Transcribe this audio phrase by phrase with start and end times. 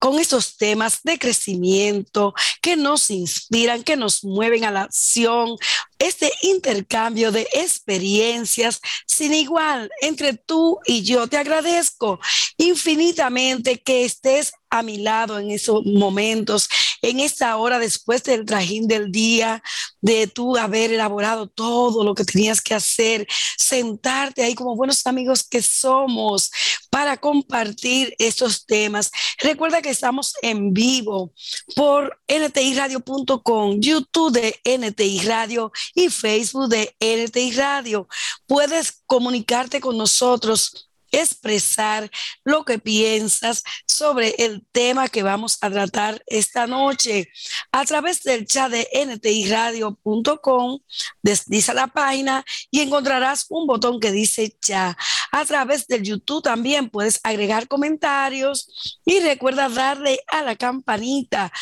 [0.00, 5.56] con estos temas de crecimiento que nos inspiran, que nos mueven a la acción,
[5.98, 11.28] este intercambio de experiencias sin igual entre tú y yo.
[11.28, 12.18] Te agradezco
[12.56, 16.68] infinitamente que estés a mi lado en esos momentos,
[17.02, 19.62] en esta hora después del trajín del día,
[20.00, 23.26] de tú haber elaborado todo lo que tenías que hacer,
[23.58, 26.50] sentarte ahí como buenos amigos que somos
[26.90, 29.10] para compartir estos temas.
[29.38, 31.32] Recuerda que estamos en vivo
[31.76, 38.08] por ntiradio.com, YouTube de NTI Radio y Facebook de NTI Radio.
[38.46, 42.10] Puedes comunicarte con nosotros expresar
[42.44, 47.28] lo que piensas sobre el tema que vamos a tratar esta noche
[47.72, 50.80] a través del chat de ntiradio.com.
[51.22, 54.96] Desliza la página y encontrarás un botón que dice chat.
[55.32, 61.52] A través del YouTube también puedes agregar comentarios y recuerda darle a la campanita.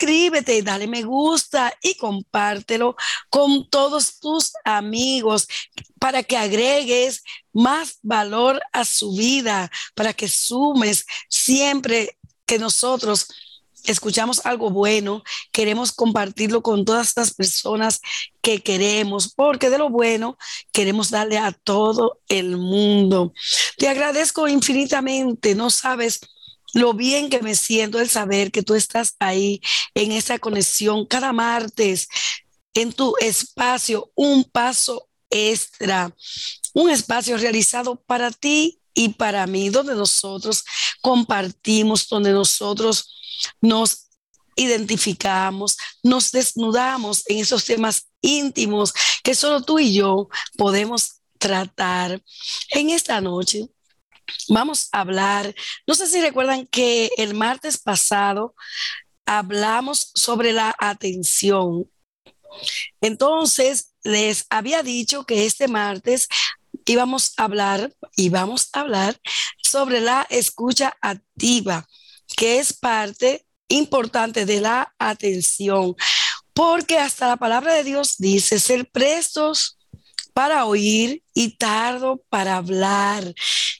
[0.00, 2.96] Suscríbete, dale me gusta y compártelo
[3.28, 5.46] con todos tus amigos
[5.98, 13.28] para que agregues más valor a su vida, para que sumes siempre que nosotros
[13.84, 18.00] escuchamos algo bueno, queremos compartirlo con todas las personas
[18.40, 20.38] que queremos, porque de lo bueno
[20.72, 23.34] queremos darle a todo el mundo.
[23.76, 26.20] Te agradezco infinitamente, no sabes
[26.74, 29.60] lo bien que me siento el saber que tú estás ahí
[29.94, 32.08] en esa conexión cada martes
[32.74, 36.14] en tu espacio, un paso extra,
[36.74, 40.64] un espacio realizado para ti y para mí, donde nosotros
[41.00, 44.08] compartimos, donde nosotros nos
[44.56, 52.22] identificamos, nos desnudamos en esos temas íntimos que solo tú y yo podemos tratar.
[52.68, 53.68] En esta noche
[54.48, 55.54] vamos a hablar,
[55.86, 58.54] no sé si recuerdan que el martes pasado
[59.26, 61.88] hablamos sobre la atención.
[63.00, 66.28] Entonces, les había dicho que este martes
[66.84, 69.20] íbamos a hablar y vamos a hablar
[69.62, 71.86] sobre la escucha activa,
[72.36, 75.94] que es parte importante de la atención,
[76.52, 79.78] porque hasta la palabra de Dios dice ser prestos
[80.32, 83.34] para oír y tardo para hablar,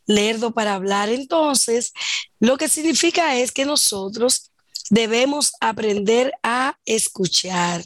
[0.06, 1.08] lerdo para hablar.
[1.08, 1.92] Entonces,
[2.38, 4.52] lo que significa es que nosotros
[4.90, 7.84] debemos aprender a escuchar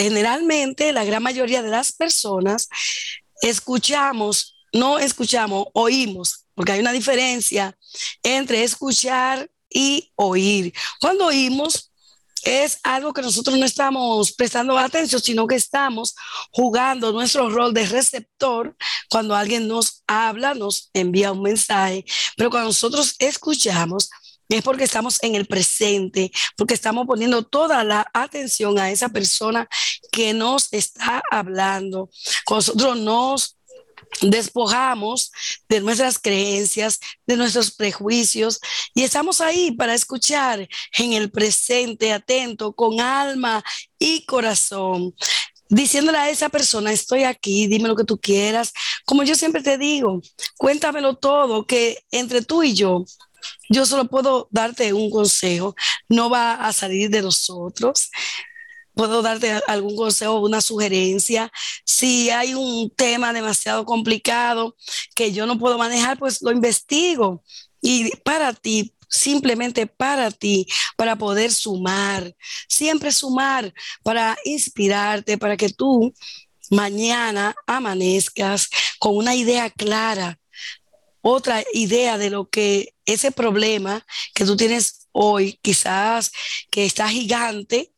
[0.00, 2.68] generalmente la gran mayoría de las personas
[3.42, 7.76] escuchamos, no escuchamos, oímos, porque hay una diferencia
[8.22, 10.72] entre escuchar y oír.
[11.00, 11.89] Cuando oímos
[12.44, 16.14] es algo que nosotros no estamos prestando atención, sino que estamos
[16.50, 18.76] jugando nuestro rol de receptor
[19.08, 22.04] cuando alguien nos habla, nos envía un mensaje,
[22.36, 24.10] pero cuando nosotros escuchamos,
[24.48, 29.68] es porque estamos en el presente, porque estamos poniendo toda la atención a esa persona
[30.10, 32.10] que nos está hablando.
[32.48, 33.59] Nosotros nos
[34.22, 35.32] despojamos
[35.68, 38.60] de nuestras creencias, de nuestros prejuicios
[38.94, 40.68] y estamos ahí para escuchar
[40.98, 43.62] en el presente, atento, con alma
[43.98, 45.14] y corazón
[45.68, 48.72] diciéndole a esa persona, estoy aquí, dime lo que tú quieras.
[49.06, 50.20] Como yo siempre te digo,
[50.58, 53.04] cuéntamelo todo, que entre tú y yo
[53.68, 55.74] yo solo puedo darte un consejo,
[56.08, 58.10] no va a salir de nosotros.
[58.94, 61.50] Puedo darte algún consejo, una sugerencia.
[61.84, 64.76] Si hay un tema demasiado complicado
[65.14, 67.42] que yo no puedo manejar, pues lo investigo.
[67.80, 72.34] Y para ti, simplemente para ti, para poder sumar,
[72.68, 76.14] siempre sumar, para inspirarte, para que tú
[76.70, 78.68] mañana amanezcas
[78.98, 80.40] con una idea clara
[81.22, 86.32] otra idea de lo que ese problema que tú tienes hoy, quizás
[86.70, 87.92] que está gigante,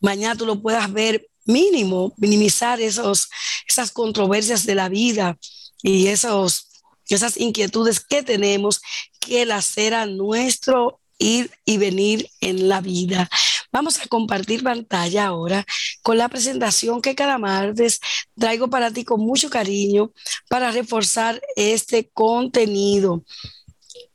[0.00, 3.28] mañana tú lo puedas ver mínimo, minimizar esos,
[3.66, 5.38] esas controversias de la vida
[5.82, 6.68] y esos,
[7.08, 8.80] esas inquietudes que tenemos
[9.18, 13.28] que hacer a nuestro ir y venir en la vida.
[13.72, 15.66] Vamos a compartir pantalla ahora
[16.02, 18.00] con la presentación que cada martes
[18.38, 20.12] traigo para ti con mucho cariño
[20.48, 23.24] para reforzar este contenido.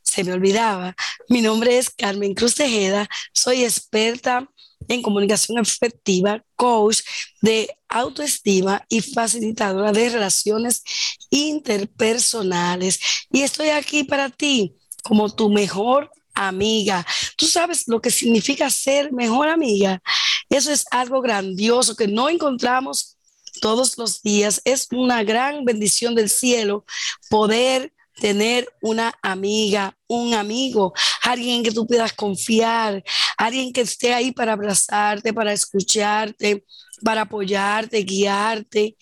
[0.02, 0.96] Se me olvidaba,
[1.28, 4.48] mi nombre es Carmen Cruz Tejeda, soy experta
[4.88, 7.02] en comunicación efectiva, coach
[7.42, 10.84] de autoestima y facilitadora de relaciones
[11.30, 13.00] interpersonales.
[13.32, 17.06] Y estoy aquí para ti como tu mejor amiga.
[17.38, 20.02] Tú sabes lo que significa ser mejor amiga.
[20.50, 23.18] Eso es algo grandioso que no encontramos
[23.62, 24.62] todos los días.
[24.66, 26.86] Es una gran bendición del cielo
[27.30, 30.94] poder tener una amiga, un amigo,
[31.24, 33.04] alguien que tú puedas confiar,
[33.38, 36.64] alguien que esté ahí para abrazarte, para escucharte,
[37.04, 38.96] para apoyarte, guiarte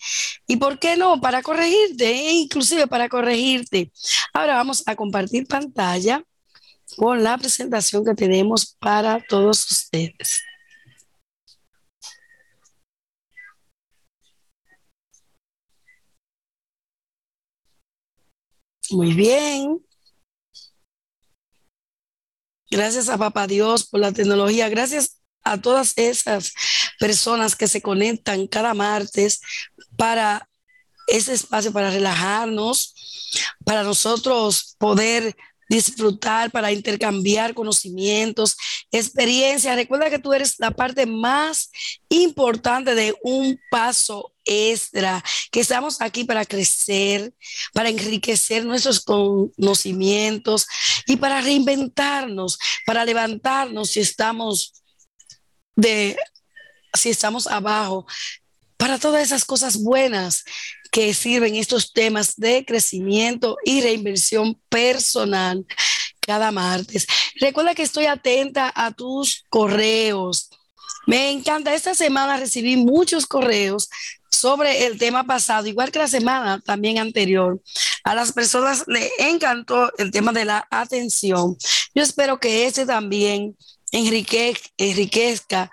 [0.48, 3.92] y, ¿por qué no?, para corregirte, e inclusive para corregirte.
[4.32, 6.24] Ahora vamos a compartir pantalla
[6.96, 10.42] con la presentación que tenemos para todos ustedes.
[18.92, 19.84] Muy bien.
[22.70, 24.68] Gracias a Papá Dios por la tecnología.
[24.68, 26.52] Gracias a todas esas
[26.98, 29.40] personas que se conectan cada martes
[29.96, 30.48] para
[31.08, 32.94] ese espacio para relajarnos,
[33.64, 35.36] para nosotros poder
[35.72, 38.58] disfrutar, para intercambiar conocimientos,
[38.90, 39.74] experiencias.
[39.74, 41.70] Recuerda que tú eres la parte más
[42.10, 47.32] importante de un paso extra, que estamos aquí para crecer,
[47.72, 50.66] para enriquecer nuestros conocimientos
[51.06, 54.74] y para reinventarnos, para levantarnos si estamos
[55.74, 56.18] de
[56.94, 58.06] si estamos abajo,
[58.76, 60.44] para todas esas cosas buenas
[60.92, 65.64] que sirven estos temas de crecimiento y reinversión personal
[66.20, 67.06] cada martes.
[67.40, 70.50] Recuerda que estoy atenta a tus correos.
[71.06, 73.88] Me encanta, esta semana recibí muchos correos
[74.30, 77.60] sobre el tema pasado, igual que la semana también anterior.
[78.04, 81.56] A las personas le encantó el tema de la atención.
[81.94, 83.56] Yo espero que este también
[83.92, 85.70] enriquezca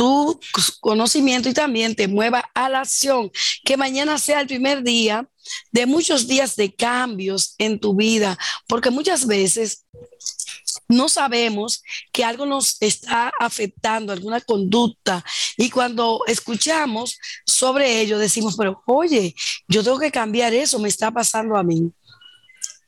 [0.00, 0.40] tu
[0.80, 3.30] conocimiento y también te mueva a la acción.
[3.62, 5.28] Que mañana sea el primer día
[5.72, 9.84] de muchos días de cambios en tu vida, porque muchas veces
[10.88, 11.82] no sabemos
[12.12, 15.22] que algo nos está afectando, alguna conducta,
[15.58, 19.34] y cuando escuchamos sobre ello decimos, pero oye,
[19.68, 21.92] yo tengo que cambiar eso, me está pasando a mí.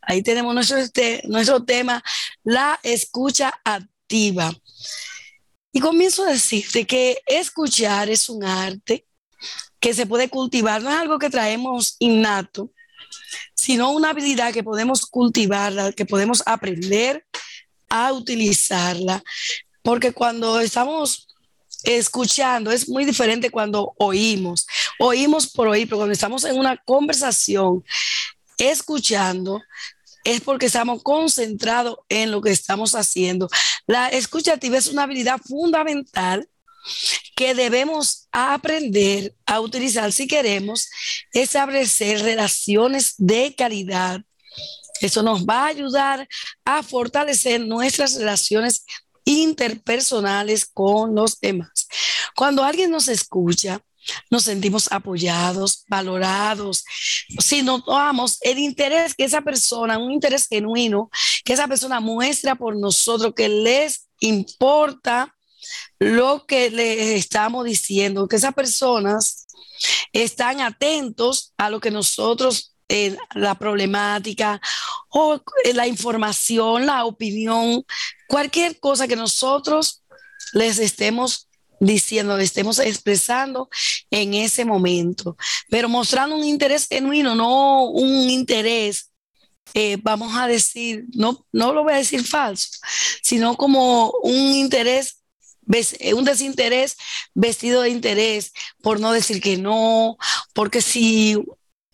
[0.01, 2.03] Ahí tenemos nuestro, este, nuestro tema,
[2.43, 4.51] la escucha activa.
[5.73, 9.07] Y comienzo a decirte que escuchar es un arte
[9.81, 12.71] que se puede cultivar, no es algo que traemos innato,
[13.55, 17.27] sino una habilidad que podemos cultivarla, que podemos aprender
[17.89, 19.23] a utilizarla,
[19.83, 21.27] porque cuando estamos
[21.85, 24.67] escuchando es muy diferente cuando oímos.
[24.99, 27.85] Oímos por oír, pero cuando estamos en una conversación,
[28.59, 29.61] escuchando,
[30.25, 33.49] es porque estamos concentrados en lo que estamos haciendo.
[33.87, 36.49] La escucha activa es una habilidad fundamental
[37.37, 40.91] que debemos aprender a utilizar si queremos
[41.33, 44.21] establecer relaciones de calidad.
[45.01, 46.29] Eso nos va a ayudar
[46.65, 48.85] a fortalecer nuestras relaciones
[49.25, 51.89] interpersonales con los demás.
[52.37, 53.81] Cuando alguien nos escucha,
[54.31, 56.85] nos sentimos apoyados, valorados,
[57.39, 61.11] si notamos el interés que esa persona, un interés genuino,
[61.45, 65.35] que esa persona muestra por nosotros, que les importa
[65.99, 69.47] lo que les estamos diciendo, que esas personas
[70.13, 74.61] están atentos a lo que nosotros, eh, la problemática
[75.09, 77.85] o eh, la información, la opinión,
[78.29, 80.03] cualquier cosa que nosotros
[80.53, 81.49] les estemos
[81.87, 83.69] diciendo, estemos expresando
[84.11, 85.37] en ese momento,
[85.69, 89.11] pero mostrando un interés genuino, no un interés,
[89.75, 92.69] eh, vamos a decir, no, no lo voy a decir falso,
[93.23, 95.19] sino como un interés
[96.15, 96.97] un desinterés
[97.35, 98.53] vestido de interés,
[98.83, 100.19] por no decir que no,
[100.53, 101.39] porque si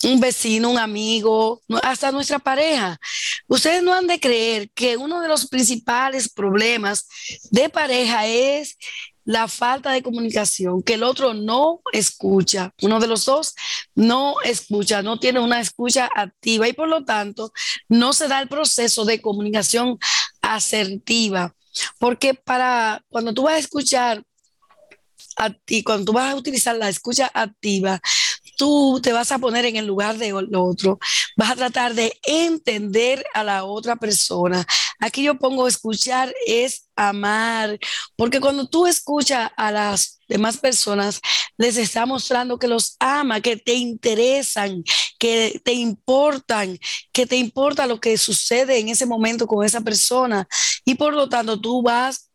[0.04, 2.98] un vecino, un amigo, hasta nuestra pareja.
[3.46, 7.06] Ustedes no han de creer que uno de los principales problemas
[7.50, 8.76] de pareja es
[9.28, 13.54] la falta de comunicación, que el otro no escucha, uno de los dos
[13.94, 17.52] no escucha, no tiene una escucha activa y por lo tanto
[17.90, 19.98] no se da el proceso de comunicación
[20.40, 21.54] asertiva.
[21.98, 24.24] Porque para cuando tú vas a escuchar
[25.66, 28.00] ti, cuando tú vas a utilizar la escucha activa,
[28.58, 30.98] tú te vas a poner en el lugar de otro,
[31.36, 34.66] vas a tratar de entender a la otra persona.
[35.00, 37.78] Aquí yo pongo escuchar es amar,
[38.16, 41.20] porque cuando tú escuchas a las demás personas,
[41.56, 44.82] les está mostrando que los ama, que te interesan,
[45.18, 46.78] que te importan,
[47.12, 50.48] que te importa lo que sucede en ese momento con esa persona.
[50.84, 52.27] Y por lo tanto, tú vas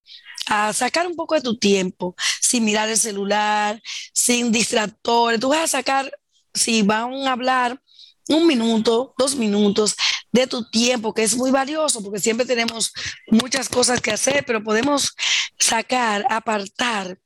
[0.47, 3.81] a sacar un poco de tu tiempo, sin mirar el celular,
[4.13, 5.39] sin distractores.
[5.39, 6.11] Tú vas a sacar,
[6.53, 7.81] si van a hablar,
[8.29, 9.95] un minuto, dos minutos
[10.31, 12.91] de tu tiempo, que es muy valioso, porque siempre tenemos
[13.27, 15.13] muchas cosas que hacer, pero podemos
[15.59, 17.19] sacar, apartar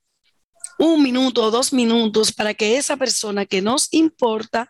[0.80, 4.70] un minuto o dos minutos para que esa persona que nos importa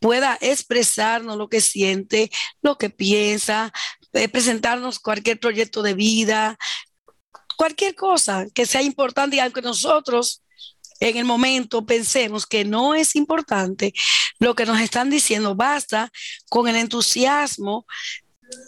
[0.00, 2.30] pueda expresarnos lo que siente,
[2.62, 3.72] lo que piensa,
[4.12, 6.58] eh, presentarnos cualquier proyecto de vida,
[7.60, 10.42] cualquier cosa que sea importante y aunque nosotros
[10.98, 13.92] en el momento pensemos que no es importante
[14.38, 16.10] lo que nos están diciendo, basta
[16.48, 17.84] con el entusiasmo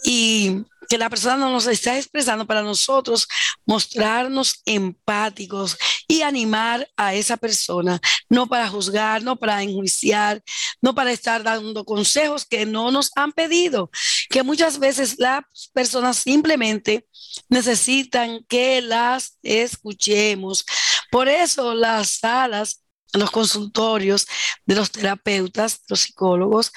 [0.03, 3.27] y que la persona nos está expresando para nosotros
[3.65, 7.99] mostrarnos empáticos y animar a esa persona,
[8.29, 10.43] no para juzgar, no para enjuiciar,
[10.81, 13.89] no para estar dando consejos que no nos han pedido,
[14.29, 17.07] que muchas veces las personas simplemente
[17.49, 20.65] necesitan que las escuchemos.
[21.09, 22.82] Por eso las salas
[23.13, 24.27] los consultorios
[24.65, 26.71] de los terapeutas, los psicólogos,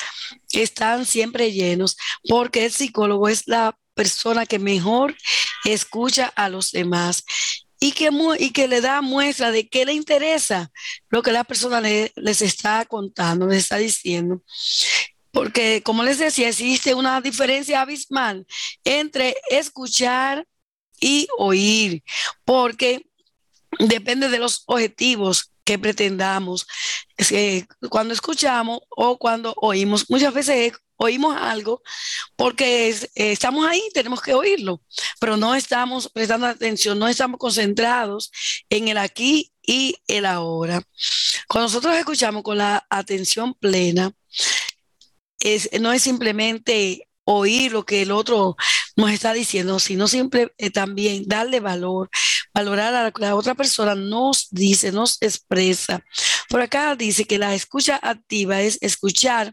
[0.52, 1.96] están siempre llenos
[2.28, 5.16] porque el psicólogo es la persona que mejor
[5.64, 7.24] escucha a los demás
[7.80, 10.70] y que, le da muestra de que le interesa
[11.10, 14.42] lo que la persona les está contando, les está diciendo.
[15.30, 18.46] Porque, como les decía, existe una diferencia abismal
[18.84, 20.46] entre escuchar
[21.00, 22.02] y oír,
[22.44, 23.06] porque
[23.78, 26.66] depende de los objetivos que pretendamos.
[27.90, 31.82] cuando escuchamos o cuando oímos, muchas veces oímos algo
[32.36, 34.80] porque eh, estamos ahí, tenemos que oírlo,
[35.20, 38.30] pero no estamos prestando atención, no estamos concentrados
[38.70, 40.82] en el aquí y el ahora.
[41.48, 44.12] Cuando nosotros escuchamos con la atención plena,
[45.40, 48.56] es, no es simplemente oír lo que el otro
[48.96, 52.08] nos está diciendo, sino siempre eh, también darle valor,
[52.54, 56.02] valorar a la, la otra persona nos dice, nos expresa.
[56.48, 59.52] Por acá dice que la escucha activa es escuchar,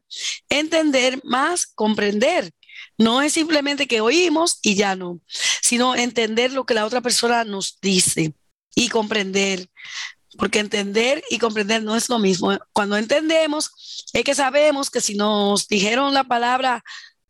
[0.50, 2.52] entender más, comprender.
[2.98, 5.20] No es simplemente que oímos y ya no,
[5.62, 8.34] sino entender lo que la otra persona nos dice
[8.76, 9.68] y comprender.
[10.38, 12.58] Porque entender y comprender no es lo mismo.
[12.72, 16.84] Cuando entendemos, es que sabemos que si nos dijeron la palabra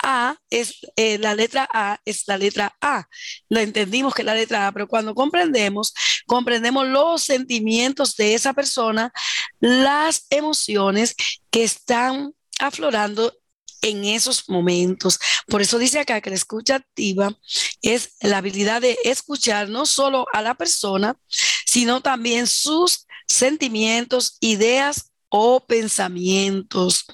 [0.03, 3.07] a es eh, la letra A, es la letra A.
[3.49, 5.93] Lo entendimos que es la letra A, pero cuando comprendemos,
[6.27, 9.11] comprendemos los sentimientos de esa persona,
[9.59, 11.15] las emociones
[11.49, 13.33] que están aflorando
[13.81, 15.19] en esos momentos.
[15.47, 17.37] Por eso dice acá que la escucha activa
[17.81, 21.17] es la habilidad de escuchar no solo a la persona,
[21.65, 27.05] sino también sus sentimientos, ideas o pensamientos.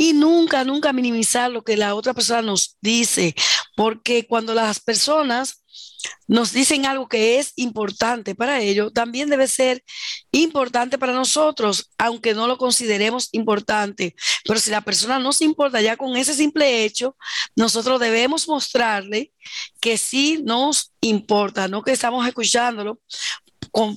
[0.00, 3.34] Y nunca, nunca minimizar lo que la otra persona nos dice,
[3.76, 5.64] porque cuando las personas
[6.28, 9.82] nos dicen algo que es importante para ellos, también debe ser
[10.30, 14.14] importante para nosotros, aunque no lo consideremos importante.
[14.44, 17.16] Pero si la persona no se importa ya con ese simple hecho,
[17.56, 19.32] nosotros debemos mostrarle
[19.80, 23.00] que sí nos importa, no que estamos escuchándolo,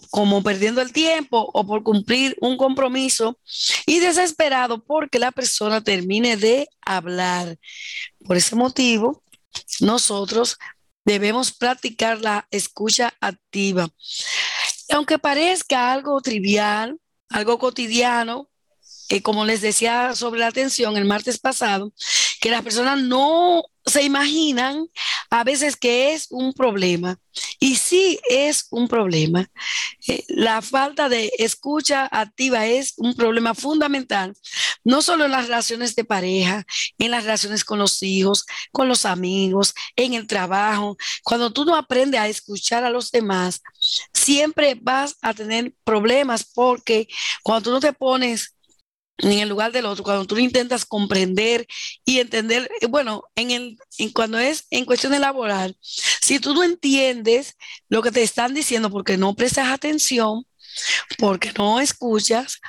[0.10, 3.38] como perdiendo el tiempo o por cumplir un compromiso
[3.86, 7.58] y desesperado porque la persona termine de hablar.
[8.26, 9.24] Por ese motivo,
[9.80, 10.58] nosotros
[11.06, 13.90] debemos practicar la escucha activa.
[14.90, 18.50] Aunque parezca algo trivial, algo cotidiano,
[19.10, 21.92] eh, como les decía sobre la atención el martes pasado,
[22.40, 24.88] que las personas no se imaginan
[25.32, 27.18] a veces que es un problema.
[27.60, 29.50] Y sí es un problema.
[30.08, 34.36] Eh, la falta de escucha activa es un problema fundamental,
[34.84, 36.66] no solo en las relaciones de pareja,
[36.98, 40.98] en las relaciones con los hijos, con los amigos, en el trabajo.
[41.24, 43.62] Cuando tú no aprendes a escuchar a los demás,
[44.14, 47.08] siempre vas a tener problemas porque
[47.42, 48.56] cuando tú no te pones
[49.22, 51.68] en el lugar del otro, cuando tú intentas comprender
[52.06, 53.78] y entender, eh, bueno, en el,
[54.14, 57.56] cuando es en cuestión de laboral, si tú no entiendes
[57.90, 60.46] lo que te están diciendo porque no prestas atención,
[61.18, 62.60] porque no escuchas,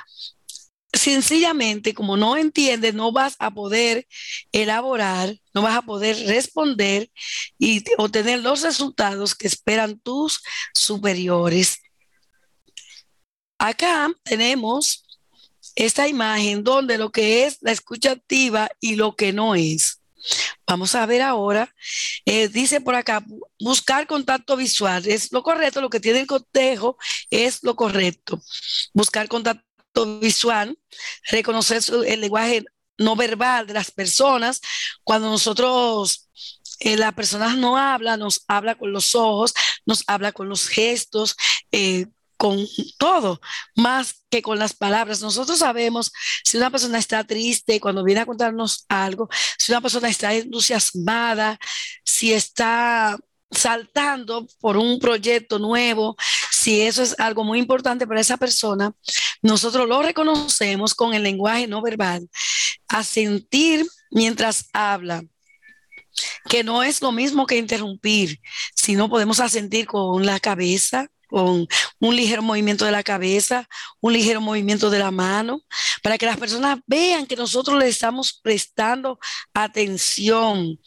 [0.93, 4.07] sencillamente como no entiendes, no vas a poder
[4.51, 7.09] elaborar, no vas a poder responder
[7.57, 10.41] y obtener los resultados que esperan tus
[10.75, 11.79] superiores.
[13.57, 15.02] Acá tenemos
[15.75, 19.99] esta imagen donde lo que es la escucha activa y lo que no es.
[20.65, 21.73] Vamos a ver ahora,
[22.25, 23.25] eh, dice por acá,
[23.59, 26.97] buscar contacto visual es lo correcto, lo que tiene el cotejo
[27.29, 28.41] es lo correcto.
[28.93, 30.77] Buscar contacto visual,
[31.29, 32.63] reconocer el lenguaje
[32.97, 34.61] no verbal de las personas.
[35.03, 36.29] Cuando nosotros,
[36.79, 39.53] eh, las personas no hablan, nos habla con los ojos,
[39.85, 41.35] nos habla con los gestos,
[41.71, 42.07] eh,
[42.43, 43.39] con todo,
[43.73, 45.21] más que con las palabras.
[45.21, 46.11] Nosotros sabemos
[46.43, 51.57] si una persona está triste cuando viene a contarnos algo, si una persona está entusiasmada,
[52.03, 53.17] si está
[53.49, 56.17] saltando por un proyecto nuevo,
[56.51, 58.91] si eso es algo muy importante para esa persona,
[59.41, 62.27] nosotros lo reconocemos con el lenguaje no verbal,
[62.89, 65.23] a sentir mientras habla
[66.49, 68.41] que no es lo mismo que interrumpir,
[68.75, 71.67] sino podemos asentir con la cabeza, con
[71.99, 73.67] un ligero movimiento de la cabeza,
[73.99, 75.61] un ligero movimiento de la mano,
[76.03, 79.17] para que las personas vean que nosotros le estamos prestando
[79.51, 80.79] atención.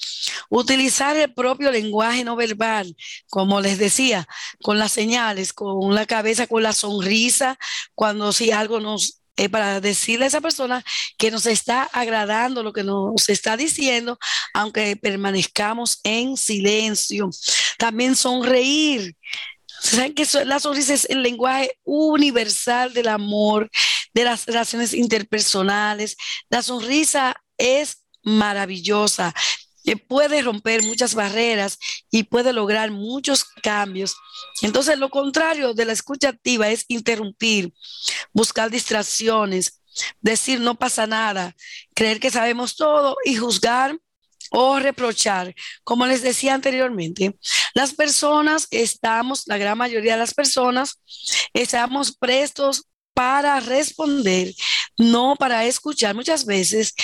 [0.48, 2.94] Utilizar el propio lenguaje no verbal,
[3.28, 4.28] como les decía,
[4.62, 7.58] con las señales, con la cabeza, con la sonrisa,
[7.96, 10.82] cuando si algo nos eh, para decirle a esa persona
[11.18, 14.18] que nos está agradando lo que nos está diciendo,
[14.54, 17.28] aunque permanezcamos en silencio.
[17.78, 19.14] También sonreír.
[19.80, 23.70] ¿Saben que la sonrisa es el lenguaje universal del amor,
[24.14, 26.16] de las relaciones interpersonales?
[26.48, 29.34] La sonrisa es maravillosa
[29.94, 31.78] puede romper muchas barreras
[32.10, 34.16] y puede lograr muchos cambios.
[34.62, 37.72] Entonces, lo contrario de la escucha activa es interrumpir,
[38.32, 39.80] buscar distracciones,
[40.20, 41.54] decir no pasa nada,
[41.94, 43.96] creer que sabemos todo y juzgar
[44.50, 45.54] o reprochar.
[45.84, 47.36] Como les decía anteriormente,
[47.74, 51.00] las personas estamos, la gran mayoría de las personas,
[51.52, 52.84] estamos prestos
[53.14, 54.54] para responder,
[54.98, 56.14] no para escuchar.
[56.14, 56.94] Muchas veces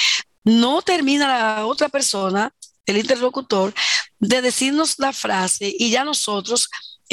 [0.44, 2.52] no termina la otra persona
[2.86, 3.72] el interlocutor,
[4.18, 6.68] de decirnos la frase y ya nosotros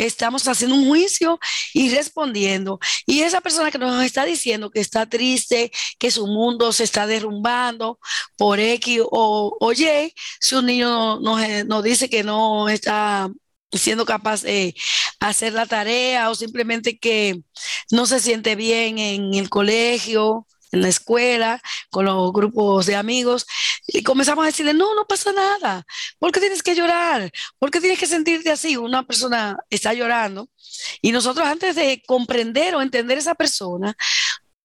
[0.06, 1.40] estamos haciendo un juicio
[1.74, 2.80] y respondiendo.
[3.06, 7.08] Y esa persona que nos está diciendo que está triste, que su mundo se está
[7.08, 8.00] derrumbando
[8.38, 13.30] por X o, o Y, si un niño nos, nos dice que no está
[13.72, 14.76] siendo capaz de
[15.20, 17.42] hacer la tarea o simplemente que
[17.92, 23.46] no se siente bien en el colegio, en la escuela, con los grupos de amigos,
[23.88, 25.86] y comenzamos a decirle, no, no pasa nada,
[26.20, 27.32] ¿por qué tienes que llorar?
[27.58, 28.78] ¿Por qué tienes que sentirte así?
[28.78, 30.50] Una persona está llorando
[31.02, 33.96] y nosotros antes de comprender o entender esa persona,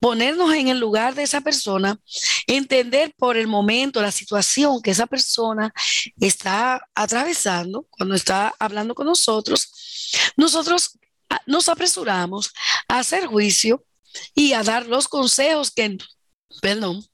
[0.04, 1.98] ponernos en el lugar de esa persona,
[2.46, 5.72] entender por el momento la situación que esa persona
[6.20, 10.98] está atravesando cuando está hablando con nosotros, nosotros
[11.30, 12.52] ah, nos apresuramos
[12.86, 13.82] a hacer juicio
[14.34, 15.98] y a dar los consejos que,
[16.60, 17.04] perdón,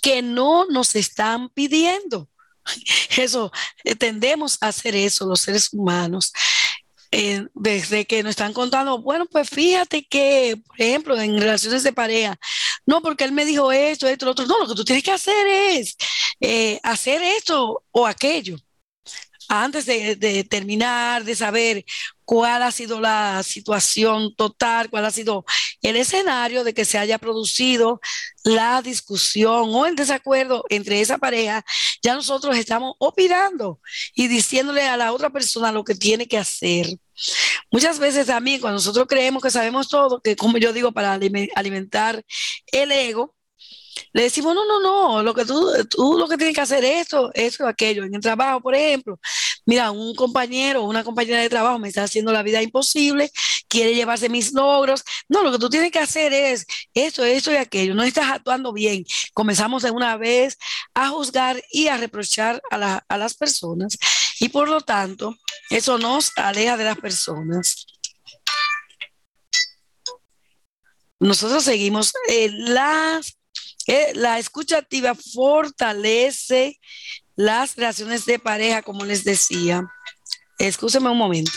[0.00, 2.28] que no nos están pidiendo.
[3.16, 3.52] Eso,
[3.84, 6.32] eh, tendemos a hacer eso los seres humanos.
[7.12, 11.92] Eh, desde que nos están contando, bueno, pues fíjate que, por ejemplo, en relaciones de
[11.92, 12.36] pareja,
[12.84, 15.12] no, porque él me dijo esto, esto, lo otro, no, lo que tú tienes que
[15.12, 15.96] hacer es
[16.40, 18.58] eh, hacer esto o aquello
[19.48, 21.84] antes de, terminar, de saber
[22.26, 25.44] cuál ha sido la situación total, cuál ha sido
[25.80, 28.00] el escenario de que se haya producido
[28.42, 31.64] la discusión o el desacuerdo entre esa pareja,
[32.02, 33.80] ya nosotros estamos opinando
[34.14, 36.88] y diciéndole a la otra persona lo que tiene que hacer.
[37.70, 41.18] Muchas veces también cuando nosotros creemos que sabemos todo, que como yo digo, para
[41.54, 42.24] alimentar
[42.72, 43.35] el ego,
[44.16, 47.02] le decimos, no, no, no, lo que tú, tú lo que tienes que hacer es
[47.02, 48.02] esto, esto, aquello.
[48.02, 49.20] En el trabajo, por ejemplo,
[49.66, 53.30] mira, un compañero o una compañera de trabajo me está haciendo la vida imposible,
[53.68, 55.04] quiere llevarse mis logros.
[55.28, 57.94] No, lo que tú tienes que hacer es esto, esto y aquello.
[57.94, 59.04] No estás actuando bien.
[59.34, 60.56] Comenzamos de una vez
[60.94, 63.98] a juzgar y a reprochar a, a las personas.
[64.40, 65.36] Y por lo tanto,
[65.68, 67.84] eso nos aleja de las personas.
[71.20, 73.36] Nosotros seguimos eh, las
[74.14, 76.80] la escucha activa fortalece
[77.36, 79.86] las relaciones de pareja, como les decía.
[80.58, 81.52] Escúcheme un momento.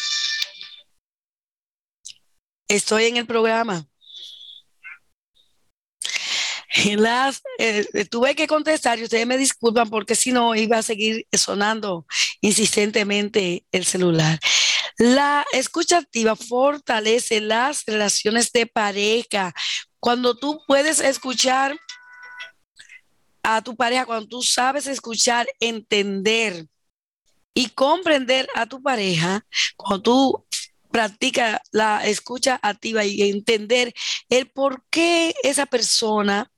[2.67, 3.85] Estoy en el programa.
[6.97, 11.25] Las, eh, tuve que contestar y ustedes me disculpan porque si no iba a seguir
[11.31, 12.05] sonando
[12.41, 14.39] insistentemente el celular.
[14.97, 19.53] La escucha activa fortalece las relaciones de pareja.
[19.99, 21.77] Cuando tú puedes escuchar
[23.43, 26.67] a tu pareja, cuando tú sabes escuchar, entender
[27.53, 30.45] y comprender a tu pareja, cuando tú
[30.91, 33.93] practicas la escucha activa y entender
[34.29, 36.51] el por qué esa persona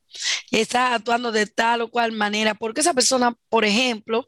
[0.52, 4.28] está actuando de tal o cual manera, porque esa persona, por ejemplo,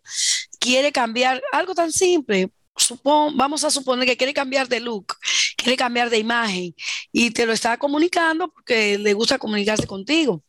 [0.59, 2.51] quiere cambiar algo tan simple,
[3.35, 5.15] vamos a suponer que quiere cambiar de look,
[5.57, 6.75] quiere cambiar de imagen
[7.11, 10.43] y te lo está comunicando porque le gusta comunicarse contigo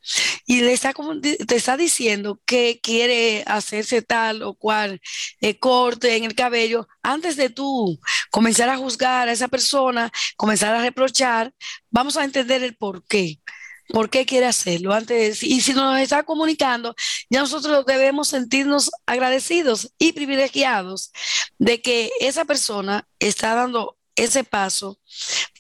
[0.47, 5.01] y le está, te está diciendo que quiere hacerse tal o cual
[5.41, 7.99] eh, corte en el cabello, antes de tú
[8.31, 11.53] comenzar a juzgar a esa persona, comenzar a reprochar,
[11.91, 13.39] vamos a entender el por qué.
[13.89, 14.93] ¿Por qué quiere hacerlo?
[14.93, 16.95] Antes, y si nos está comunicando,
[17.29, 21.13] ya nosotros debemos sentirnos agradecidos y privilegiados
[21.59, 24.99] de que esa persona está dando ese paso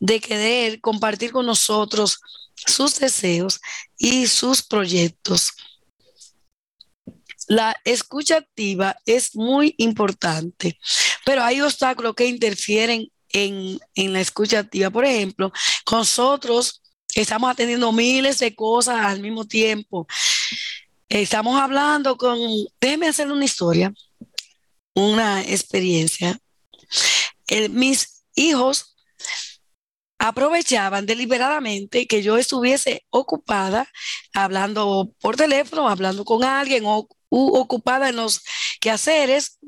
[0.00, 2.20] de querer compartir con nosotros
[2.54, 3.60] sus deseos
[3.98, 5.52] y sus proyectos.
[7.46, 10.78] La escucha activa es muy importante,
[11.26, 13.80] pero hay obstáculos que interfieren en,
[14.12, 14.90] la escucha activa.
[14.90, 15.52] Por ejemplo,
[15.90, 16.80] nosotros
[17.14, 20.06] estamos atendiendo miles de cosas al mismo tiempo.
[21.08, 22.38] Estamos hablando con,
[22.80, 23.92] déjeme hacer una historia,
[24.94, 26.38] una experiencia.
[27.70, 28.96] mis hijos
[30.18, 33.86] aprovechaban deliberadamente que yo estuviese ocupada
[34.32, 38.42] hablando por teléfono, hablando con alguien o ocupada en los
[38.80, 39.58] quehaceres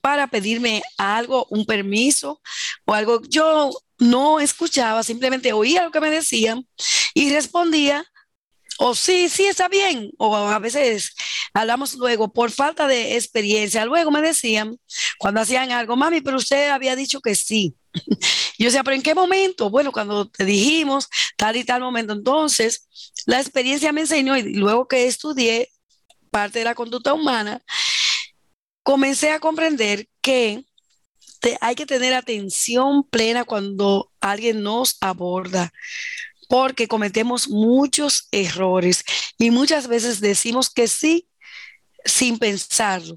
[0.00, 2.40] para pedirme algo, un permiso
[2.84, 3.22] o algo.
[3.28, 6.66] Yo no escuchaba, simplemente oía lo que me decían
[7.14, 8.04] y respondía
[8.78, 11.14] o sí, sí está bien, o a veces
[11.54, 13.86] hablamos luego por falta de experiencia.
[13.86, 14.78] Luego me decían,
[15.18, 17.74] cuando hacían algo, mami, pero usted había dicho que sí.
[18.58, 19.70] Yo decía, pero ¿en qué momento?
[19.70, 22.12] Bueno, cuando te dijimos tal y tal momento.
[22.12, 22.88] Entonces,
[23.26, 25.70] la experiencia me enseñó y luego que estudié
[26.30, 27.62] parte de la conducta humana,
[28.82, 30.64] comencé a comprender que
[31.60, 35.72] hay que tener atención plena cuando alguien nos aborda,
[36.48, 39.04] porque cometemos muchos errores
[39.38, 41.28] y muchas veces decimos que sí
[42.04, 43.16] sin pensarlo,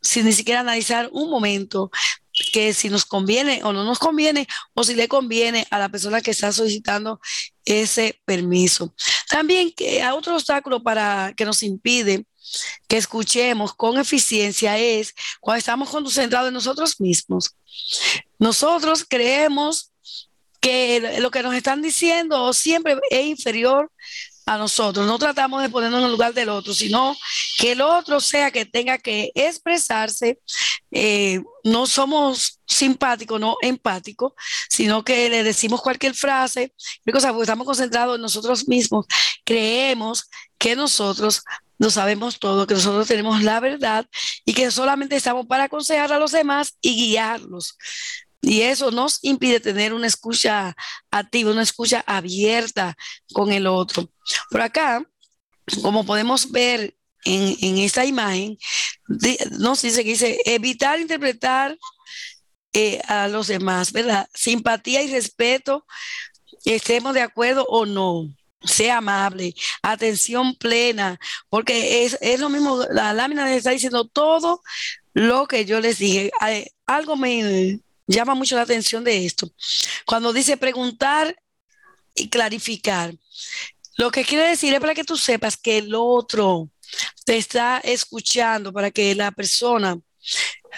[0.00, 1.90] sin ni siquiera analizar un momento
[2.52, 6.20] que si nos conviene o no nos conviene o si le conviene a la persona
[6.20, 7.20] que está solicitando
[7.64, 8.94] ese permiso.
[9.28, 12.24] También que otro obstáculo para que nos impide
[12.86, 17.54] que escuchemos con eficiencia es cuando estamos concentrados en nosotros mismos.
[18.38, 19.92] Nosotros creemos
[20.60, 23.90] que lo que nos están diciendo siempre es inferior
[24.48, 25.06] a nosotros.
[25.06, 27.16] No tratamos de ponernos en el lugar del otro, sino
[27.58, 30.40] que el otro sea que tenga que expresarse.
[30.90, 34.32] Eh, no somos simpáticos, no empáticos,
[34.68, 36.72] sino que le decimos cualquier frase,
[37.04, 39.06] porque estamos concentrados en nosotros mismos.
[39.44, 41.42] Creemos que nosotros
[41.78, 44.06] no sabemos todo, que nosotros tenemos la verdad
[44.44, 47.76] y que solamente estamos para aconsejar a los demás y guiarlos.
[48.40, 50.76] Y eso nos impide tener una escucha
[51.10, 52.96] activa, una escucha abierta
[53.32, 54.10] con el otro.
[54.50, 55.02] Por acá,
[55.82, 58.58] como podemos ver en, esta imagen,
[59.58, 61.76] nos dice que dice evitar interpretar
[62.72, 64.28] eh, a los demás, ¿verdad?
[64.34, 65.84] Simpatía y respeto,
[66.64, 68.28] estemos de acuerdo o no
[68.62, 71.18] sea amable, atención plena,
[71.48, 74.62] porque es, lo mismo, la lámina está diciendo todo
[75.14, 76.30] lo que yo les dije.
[76.86, 79.50] Algo me llama mucho la atención de esto.
[80.06, 81.36] Cuando dice preguntar
[82.14, 83.14] y clarificar,
[83.96, 86.70] lo que quiere decir es para que tú sepas que el otro
[87.24, 89.98] te está escuchando, para que la persona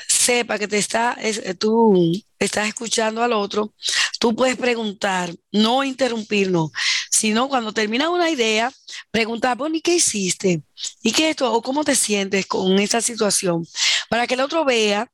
[0.08, 1.16] sepa que te está,
[1.58, 3.74] tú estás escuchando al otro,
[4.18, 6.70] tú puedes preguntar, no interrumpirnos,
[7.10, 8.72] sino cuando termina una idea,
[9.10, 10.62] preguntar, bueno, ¿y qué hiciste?
[11.02, 11.52] ¿Y qué esto?
[11.52, 13.66] ¿O cómo te sientes con esa situación?
[14.08, 15.10] Para que el otro vea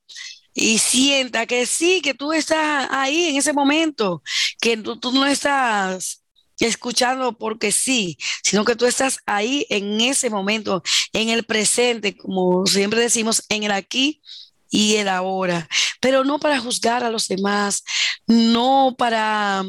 [0.54, 4.22] y sienta que sí, que tú estás ahí en ese momento,
[4.60, 6.22] que tú, tú no estás
[6.60, 12.64] escuchando porque sí, sino que tú estás ahí en ese momento, en el presente, como
[12.66, 14.22] siempre decimos, en el aquí
[14.70, 15.68] y el ahora,
[16.00, 17.84] pero no para juzgar a los demás,
[18.26, 19.64] no para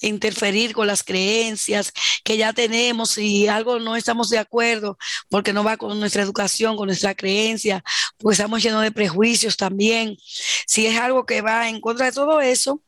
[0.00, 1.92] interferir con las creencias
[2.24, 6.76] que ya tenemos y algo no estamos de acuerdo porque no va con nuestra educación,
[6.76, 7.84] con nuestra creencia,
[8.18, 10.16] pues estamos llenos de prejuicios también.
[10.66, 12.82] Si es algo que va en contra de todo eso,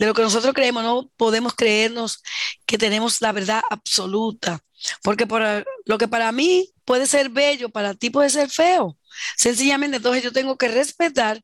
[0.00, 2.22] de lo que nosotros creemos, no podemos creernos
[2.66, 4.60] que tenemos la verdad absoluta,
[5.02, 5.42] porque por
[5.84, 8.97] lo que para mí puede ser bello, para ti puede ser feo.
[9.36, 11.42] Sencillamente, entonces yo tengo que respetar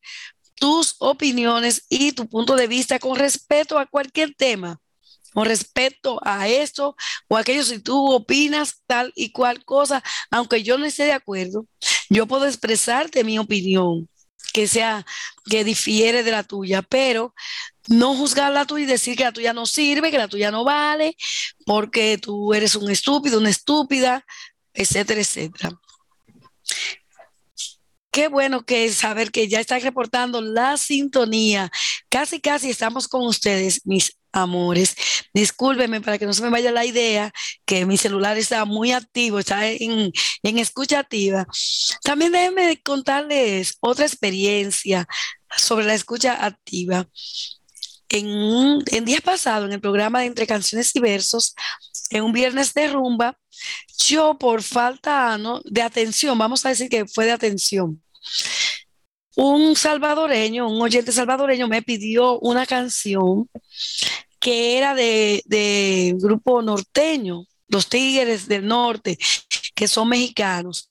[0.54, 4.80] tus opiniones y tu punto de vista con respecto a cualquier tema,
[5.32, 6.96] con respecto a esto
[7.28, 11.66] o aquello, si tú opinas tal y cual cosa, aunque yo no esté de acuerdo,
[12.08, 14.08] yo puedo expresarte mi opinión,
[14.52, 15.04] que sea,
[15.50, 17.34] que difiere de la tuya, pero
[17.88, 20.64] no juzgar la tuya y decir que la tuya no sirve, que la tuya no
[20.64, 21.16] vale,
[21.66, 24.24] porque tú eres un estúpido, una estúpida,
[24.72, 25.70] etcétera, etcétera.
[28.14, 31.68] Qué bueno que es saber que ya están reportando la sintonía.
[32.08, 34.94] Casi, casi estamos con ustedes, mis amores.
[35.34, 37.32] Discúlpenme para que no se me vaya la idea
[37.64, 40.12] que mi celular está muy activo, está en,
[40.44, 41.48] en escucha activa.
[42.04, 45.08] También déjenme contarles otra experiencia
[45.56, 47.08] sobre la escucha activa.
[48.08, 51.54] En, días pasados, en el programa de Entre Canciones y Versos,
[52.10, 53.36] en un viernes de rumba,
[53.98, 58.02] yo por falta de atención, vamos a decir que fue de atención,
[59.36, 63.48] un salvadoreño, un oyente salvadoreño me pidió una canción
[64.38, 69.18] que era de, de grupo norteño, los Tigres del Norte,
[69.74, 70.90] que son mexicanos.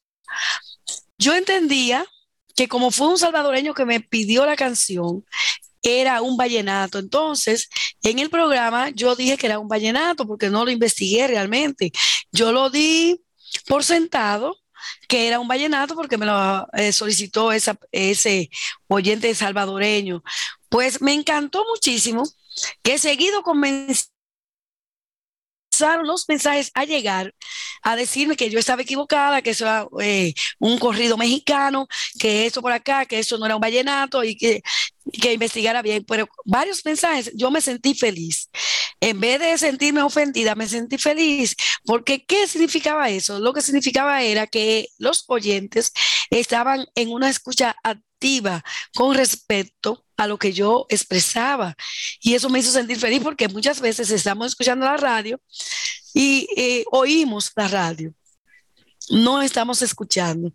[1.17, 2.05] Yo entendía
[2.55, 5.23] que como fue un salvadoreño que me pidió la canción,
[5.83, 6.97] era un vallenato.
[6.99, 7.69] Entonces,
[8.01, 11.91] en el programa yo dije que era un vallenato porque no lo investigué realmente.
[12.31, 13.21] Yo lo di
[13.67, 14.57] por sentado
[15.07, 18.49] que era un vallenato porque me lo eh, solicitó ese
[18.87, 20.23] oyente salvadoreño.
[20.69, 22.23] Pues me encantó muchísimo
[22.81, 23.43] que seguido
[25.73, 27.33] comencé los mensajes a llegar
[27.81, 31.87] a decirme que yo estaba equivocada, que eso era eh, un corrido mexicano,
[32.19, 34.61] que eso por acá, que eso no era un vallenato y que,
[35.21, 36.05] que investigara bien.
[36.07, 38.49] Pero varios mensajes, yo me sentí feliz.
[38.99, 41.55] En vez de sentirme ofendida, me sentí feliz.
[41.85, 43.39] Porque ¿qué significaba eso?
[43.39, 45.91] Lo que significaba era que los oyentes
[46.29, 48.12] estaban en una escucha activa
[48.93, 51.75] con respecto a lo que yo expresaba.
[52.21, 55.39] Y eso me hizo sentir feliz porque muchas veces estamos escuchando la radio
[56.13, 58.13] y eh, oímos la radio.
[59.09, 60.51] No estamos escuchando.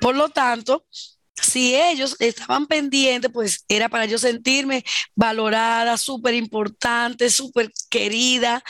[0.00, 0.86] Por lo tanto,
[1.34, 8.62] si ellos estaban pendientes, pues era para yo sentirme valorada, súper importante, súper querida.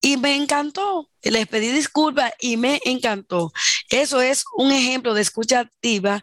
[0.00, 1.10] Y me encantó.
[1.22, 3.52] Les pedí disculpas y me encantó.
[3.88, 6.22] Eso es un ejemplo de escucha activa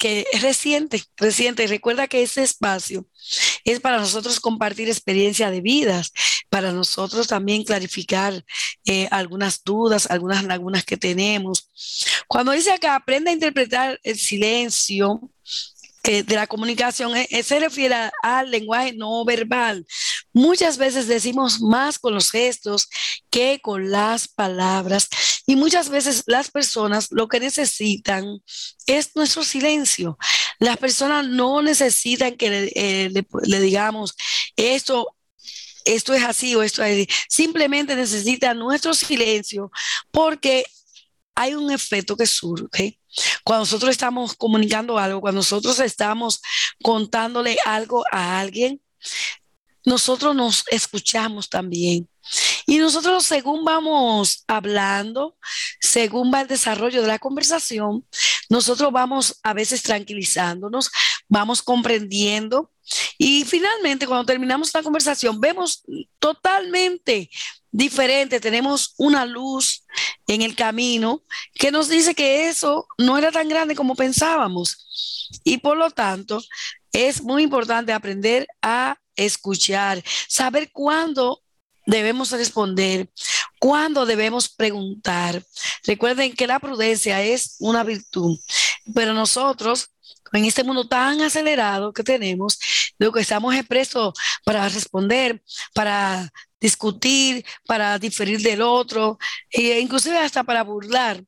[0.00, 1.66] que es reciente, reciente.
[1.66, 3.06] Recuerda que ese espacio
[3.64, 6.10] es para nosotros compartir experiencia de vidas,
[6.48, 8.42] para nosotros también clarificar
[8.86, 11.68] eh, algunas dudas, algunas lagunas que tenemos.
[12.26, 15.20] Cuando dice acá, aprende a interpretar el silencio,
[16.02, 19.86] que de la comunicación eh, eh, se refiere al lenguaje no verbal.
[20.32, 22.88] Muchas veces decimos más con los gestos
[23.28, 25.10] que con las palabras
[25.50, 28.40] y muchas veces las personas lo que necesitan
[28.86, 30.16] es nuestro silencio.
[30.60, 34.14] Las personas no necesitan que le, eh, digamos
[34.54, 35.16] esto
[35.84, 37.24] esto es así o esto es así.
[37.28, 39.72] Simplemente necesitan nuestro silencio
[40.12, 40.64] porque
[41.34, 43.00] hay un efecto que surge
[43.42, 46.40] cuando nosotros estamos comunicando algo, cuando nosotros estamos
[46.80, 48.80] contándole algo a alguien,
[49.84, 52.08] nosotros nos escuchamos también.
[52.66, 55.36] Y nosotros según vamos hablando,
[55.80, 58.06] según va el desarrollo de la conversación,
[58.48, 60.90] nosotros vamos a veces tranquilizándonos,
[61.28, 62.70] vamos comprendiendo
[63.18, 65.84] y finalmente cuando terminamos la conversación vemos
[66.18, 67.30] totalmente
[67.70, 69.84] diferente, tenemos una luz
[70.26, 71.22] en el camino
[71.54, 75.30] que nos dice que eso no era tan grande como pensábamos.
[75.44, 76.42] Y por lo tanto,
[76.92, 81.42] es muy importante aprender a escuchar, saber cuándo
[81.90, 83.08] debemos responder,
[83.58, 85.44] cuándo debemos preguntar.
[85.84, 88.38] Recuerden que la prudencia es una virtud,
[88.94, 89.90] pero nosotros
[90.32, 92.58] en este mundo tan acelerado que tenemos,
[92.98, 95.42] lo que estamos expresos para responder,
[95.74, 99.18] para discutir, para diferir del otro,
[99.50, 101.24] e inclusive hasta para burlar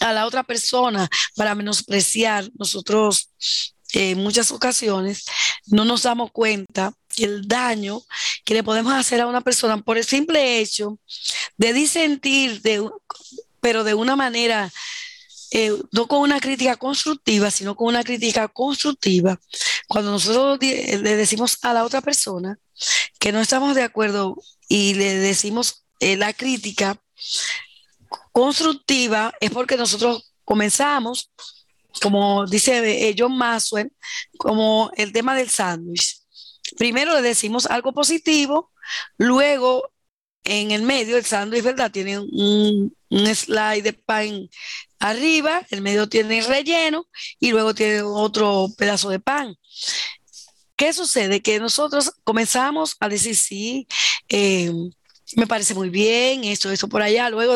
[0.00, 2.50] a la otra persona, para menospreciar.
[2.58, 3.30] Nosotros
[3.92, 5.24] en muchas ocasiones
[5.66, 8.02] no nos damos cuenta que el daño
[8.50, 10.98] que le podemos hacer a una persona por el simple hecho
[11.56, 12.84] de disentir, de,
[13.60, 14.72] pero de una manera
[15.52, 19.38] eh, no con una crítica constructiva, sino con una crítica constructiva,
[19.86, 22.58] cuando nosotros le decimos a la otra persona
[23.20, 24.36] que no estamos de acuerdo
[24.68, 27.00] y le decimos eh, la crítica
[28.32, 31.30] constructiva, es porque nosotros comenzamos,
[32.02, 33.92] como dice eh, John Maxwell,
[34.38, 36.19] como el tema del sándwich.
[36.76, 38.70] Primero le decimos algo positivo,
[39.16, 39.92] luego
[40.44, 41.90] en el medio el sándwich, ¿verdad?
[41.90, 44.48] Tiene un, slide de pan
[44.98, 47.06] arriba, el medio tiene relleno
[47.38, 49.56] y luego tiene otro pedazo de pan.
[50.76, 51.42] ¿Qué sucede?
[51.42, 53.86] Que nosotros comenzamos a decir, sí,
[54.28, 54.72] eh,
[55.36, 57.54] me parece muy bien, esto, esto por allá, luego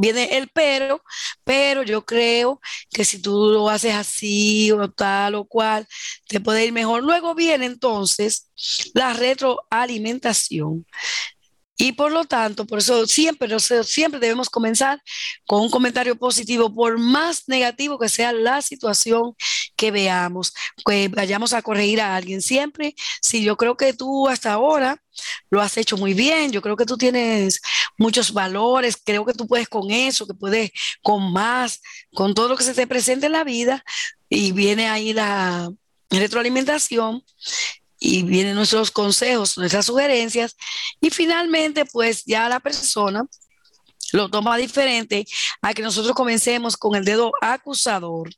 [0.00, 1.02] viene el pero,
[1.44, 2.60] pero yo creo
[2.90, 5.86] que si tú lo haces así o tal o cual,
[6.26, 7.02] te puede ir mejor.
[7.02, 8.50] Luego viene entonces
[8.94, 10.86] la retroalimentación.
[11.80, 13.48] Y por lo tanto, por eso siempre,
[13.84, 15.02] siempre debemos comenzar
[15.46, 19.34] con un comentario positivo, por más negativo que sea la situación
[19.76, 20.52] que veamos,
[20.84, 22.42] que vayamos a corregir a alguien.
[22.42, 25.02] Siempre, si yo creo que tú hasta ahora
[25.48, 27.62] lo has hecho muy bien, yo creo que tú tienes
[27.96, 31.80] muchos valores, creo que tú puedes con eso, que puedes con más,
[32.12, 33.82] con todo lo que se te presente en la vida,
[34.28, 35.70] y viene ahí la
[36.10, 37.24] retroalimentación
[38.00, 40.56] y vienen nuestros consejos, nuestras sugerencias
[41.00, 43.24] y finalmente pues ya la persona
[44.12, 45.26] lo toma diferente
[45.62, 48.30] a que nosotros comencemos con el dedo acusador.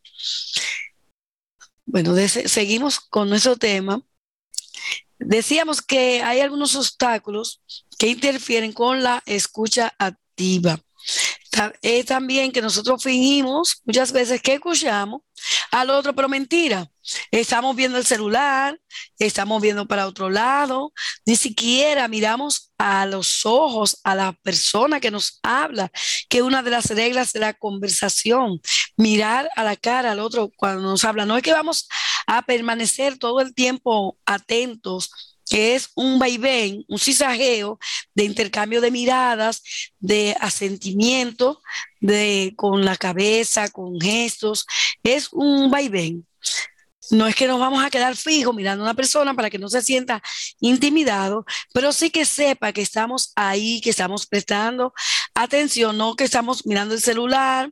[1.87, 4.03] Bueno, seguimos con nuestro tema.
[5.19, 7.63] decíamos que hay algunos obstáculos
[7.99, 10.81] que interfieren con la escucha activa.
[11.83, 15.23] Es también que nosotros fingimos muchas veces que escuchamos
[15.71, 16.92] al otro, pero mentira.
[17.31, 18.79] Estamos viendo el celular,
[19.19, 20.93] estamos viendo para otro lado,
[21.27, 25.91] ni siquiera miramos a los ojos a la persona que nos habla,
[26.29, 28.61] que es una de las reglas de la conversación,
[28.97, 31.27] mirar a la cara al otro cuando nos habla.
[31.27, 31.89] No es que vamos
[32.27, 35.11] a permanecer todo el tiempo atentos
[35.49, 37.79] que es un vaivén, un cisajeo
[38.15, 39.63] de intercambio de miradas,
[39.99, 41.61] de asentimiento,
[42.01, 44.67] de con la cabeza, con gestos,
[45.03, 46.27] es un vaivén.
[47.13, 49.69] No es que nos vamos a quedar fijos mirando a una persona para que no
[49.69, 50.23] se sienta
[50.61, 51.45] intimidado,
[51.75, 54.95] pero sí que sepa que estamos ahí, que estamos prestando
[55.35, 57.71] atención, no que estamos mirando el celular,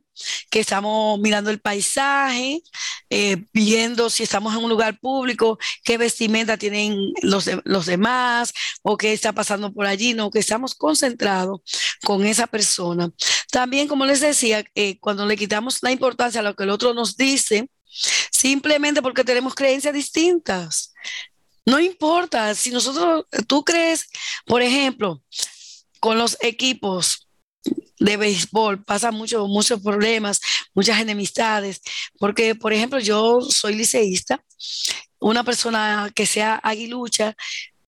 [0.51, 2.61] que estamos mirando el paisaje,
[3.09, 8.95] eh, viendo si estamos en un lugar público, qué vestimenta tienen los, los demás o
[8.95, 11.61] qué está pasando por allí, no, que estamos concentrados
[12.03, 13.09] con esa persona.
[13.51, 16.93] También, como les decía, eh, cuando le quitamos la importancia a lo que el otro
[16.93, 17.69] nos dice,
[18.31, 20.93] simplemente porque tenemos creencias distintas.
[21.65, 24.07] No importa, si nosotros, tú crees,
[24.45, 25.23] por ejemplo,
[25.99, 27.27] con los equipos
[27.99, 30.41] de béisbol pasan muchos muchos problemas,
[30.73, 31.81] muchas enemistades,
[32.17, 34.43] porque, por ejemplo, yo soy liceísta,
[35.19, 37.35] una persona que sea aguilucha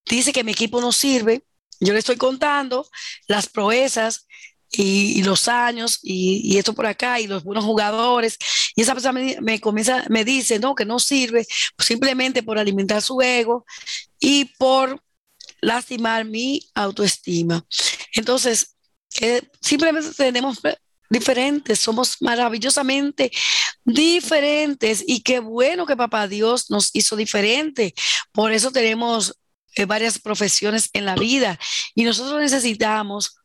[0.05, 1.43] dice que mi equipo no sirve,
[1.79, 2.87] yo le estoy contando
[3.27, 4.27] las proezas
[4.75, 8.37] y, los años y, esto por acá y los buenos jugadores.
[8.75, 11.45] Y esa persona me, comienza, me dice, no, que no sirve
[11.77, 13.65] simplemente por alimentar su ego
[14.19, 15.01] y por
[15.61, 17.65] lastimar mi autoestima.
[18.13, 18.75] Entonces,
[19.61, 20.59] simplemente tenemos
[21.09, 23.31] diferentes, somos maravillosamente
[23.85, 27.93] diferentes y qué bueno que papá Dios nos hizo diferente.
[28.31, 29.35] Por eso tenemos
[29.75, 31.59] eh, varias profesiones en la vida
[31.93, 33.35] y nosotros necesitamos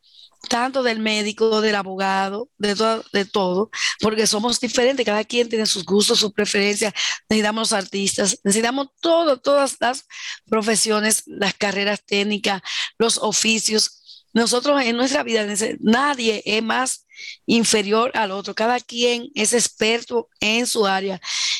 [0.47, 5.65] tanto del médico, del abogado, de, todo, de todo, porque somos diferentes, cada quien tiene
[5.65, 6.93] sus gustos, sus preferencias,
[7.29, 10.05] necesitamos artistas, necesitamos todo, todas las
[10.45, 12.61] profesiones, las carreras técnicas,
[12.97, 13.95] los oficios.
[14.31, 15.45] Nosotros en nuestra vida,
[15.79, 17.05] nadie es más
[17.45, 21.19] inferior al otro, cada quien es experto en su área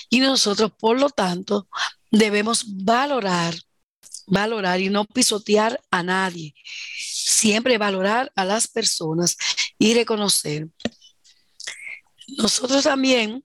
[0.10, 1.68] y nosotros, por lo tanto,
[2.12, 3.56] debemos valorar,
[4.28, 6.54] valorar y no pisotear a nadie
[7.30, 9.38] siempre valorar a las personas
[9.78, 10.68] y reconocer.
[12.38, 13.44] Nosotros también,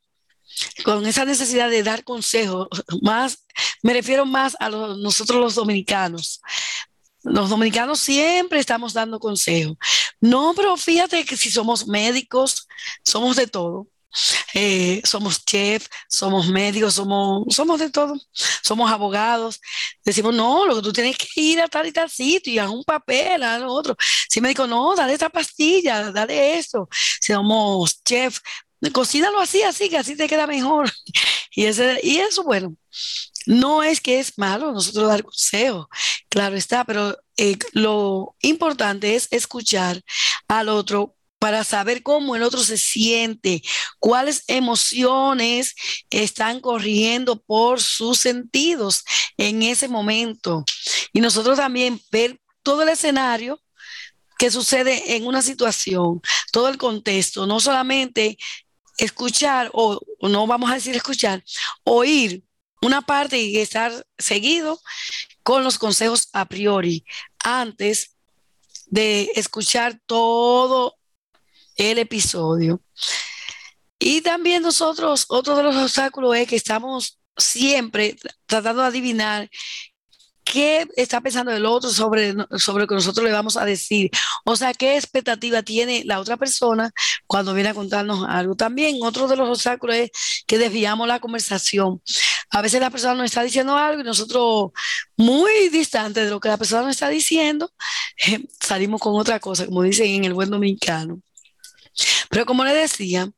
[0.85, 2.68] con esa necesidad de dar consejos,
[3.03, 3.44] más,
[3.83, 6.40] me refiero más a nosotros los dominicanos.
[7.23, 9.77] Los dominicanos siempre estamos dando consejos.
[10.20, 12.66] No, pero fíjate que si somos médicos,
[13.05, 13.88] somos de todo.
[14.55, 19.61] Eh, somos chef, somos médicos, somos, somos de todo, somos abogados.
[20.05, 22.70] Decimos, no, lo que tú tienes que ir a tal y tal sitio y a
[22.70, 23.96] un papel, a lo otro.
[24.29, 26.88] Si me digo, no, dale esta pastilla, dale esto.
[27.20, 28.38] Somos chef,
[28.92, 30.90] cocínalo así, así, que así te queda mejor.
[31.57, 32.74] Y, ese, y eso, bueno,
[33.46, 35.88] no es que es malo nosotros dar consejo,
[36.29, 40.03] claro está, pero eh, lo importante es escuchar
[40.48, 41.14] al otro
[41.45, 43.63] para saber cómo el otro se siente,
[43.99, 45.75] cuáles emociones
[46.09, 49.05] están corriendo por sus sentidos
[49.37, 50.65] en ese momento.
[51.13, 53.61] Y nosotros también ver todo el escenario
[54.39, 58.39] que sucede en una situación, todo el contexto, no solamente
[58.97, 61.45] escuchar o, no vamos a decir escuchar,
[61.83, 62.43] oír
[62.81, 64.81] una parte y estar seguido
[65.43, 67.05] con los consejos a priori
[67.39, 68.17] antes
[68.87, 70.97] de escuchar todo
[71.77, 72.81] el episodio.
[73.99, 79.51] Y también nosotros, otro de los obstáculos es que estamos siempre tratando de adivinar
[80.45, 84.11] qué está pensando el otro sobre, sobre lo que nosotros le vamos a decir.
[84.45, 86.93] O sea, qué expectativa tiene la otra persona
[87.27, 88.55] cuando viene a contarnos algo.
[88.55, 90.11] También otro de los obstáculos es
[90.47, 92.03] que desviamos la conversación.
[92.51, 94.71] A veces la persona nos está diciendo algo y nosotros,
[95.17, 97.73] muy distantes de lo que la persona nos está diciendo,
[98.61, 101.21] salimos con otra cosa, como dicen en el buen dominicano.
[102.31, 103.31] Pero como le decía,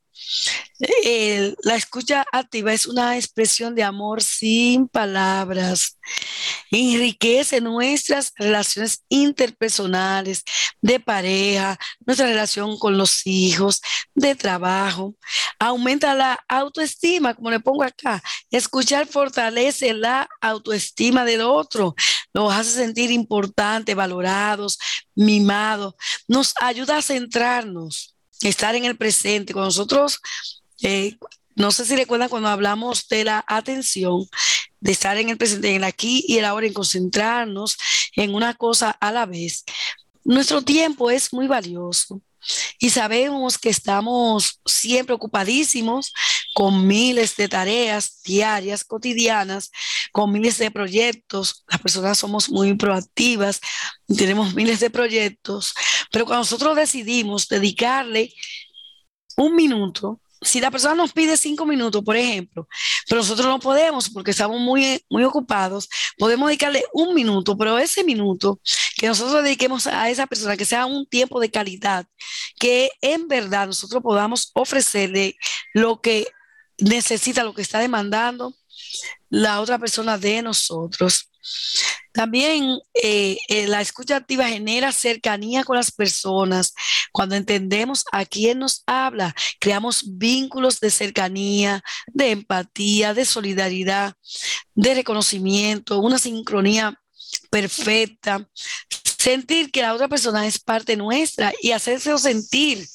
[1.63, 5.97] la escucha activa es una expresión de amor sin palabras.
[6.71, 10.43] Enriquece nuestras relaciones interpersonales,
[10.81, 13.81] de pareja, nuestra relación con los hijos,
[14.13, 15.15] de trabajo.
[15.59, 18.21] Aumenta la autoestima, como le pongo acá.
[18.51, 21.95] Escuchar fortalece la autoestima del otro.
[22.33, 24.77] Nos hace sentir importantes, valorados,
[25.15, 25.95] mimados.
[26.27, 29.53] Nos ayuda a centrarnos estar en el presente.
[29.53, 30.19] Con nosotros,
[30.81, 31.17] eh,
[31.55, 34.27] no sé si recuerdan cuando hablamos de la atención,
[34.79, 37.77] de estar en el presente, en el aquí y el ahora, en concentrarnos
[38.15, 39.63] en una cosa a la vez.
[40.23, 42.21] Nuestro tiempo es muy valioso
[42.79, 46.13] y sabemos que estamos siempre ocupadísimos
[46.53, 49.71] con miles de tareas diarias, cotidianas,
[50.11, 51.63] con miles de proyectos.
[51.67, 53.61] Las personas somos muy proactivas,
[54.07, 55.73] tenemos miles de proyectos,
[56.11, 58.33] pero cuando nosotros decidimos dedicarle
[59.35, 62.67] un minuto si la persona nos pide cinco minutos, por ejemplo,
[63.07, 68.03] pero nosotros no podemos porque estamos muy, muy ocupados, podemos dedicarle un minuto, pero ese
[68.03, 68.59] minuto
[68.97, 72.05] que nosotros dediquemos a esa persona, que sea un tiempo de calidad,
[72.59, 75.35] que en verdad nosotros podamos ofrecerle
[75.73, 76.27] lo que
[76.79, 78.53] necesita, lo que está demandando
[79.29, 81.29] la otra persona de nosotros.
[82.11, 86.73] También eh, eh, la escucha activa genera cercanía con las personas.
[87.11, 94.15] Cuando entendemos a quién nos habla, creamos vínculos de cercanía, de empatía, de solidaridad,
[94.73, 96.99] de reconocimiento, una sincronía
[97.49, 98.49] perfecta.
[99.19, 102.87] Sentir que la otra persona es parte nuestra y hacerse sentir.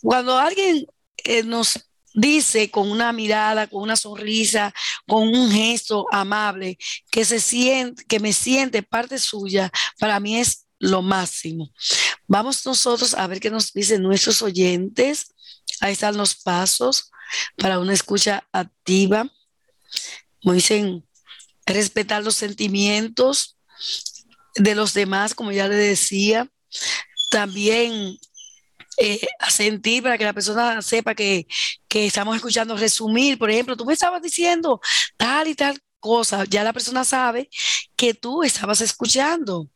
[0.00, 0.86] Cuando alguien
[1.24, 4.72] eh, nos dice con una mirada, con una sonrisa,
[5.06, 6.78] con un gesto amable,
[7.10, 11.70] que se siente, que me siente parte suya, para mí es lo máximo.
[12.26, 15.34] Vamos nosotros a ver qué nos dicen nuestros oyentes.
[15.80, 17.10] Ahí están los pasos
[17.56, 19.30] para una escucha activa.
[20.42, 21.06] Como dicen,
[21.66, 23.58] respetar los sentimientos
[24.56, 26.50] de los demás, como ya le decía.
[27.30, 28.18] También
[28.98, 31.46] eh, a sentir para que la persona sepa que,
[31.88, 33.38] que estamos escuchando, resumir.
[33.38, 34.80] Por ejemplo, tú me estabas diciendo
[35.16, 37.48] tal y tal cosa, ya la persona sabe
[37.96, 39.68] que tú estabas escuchando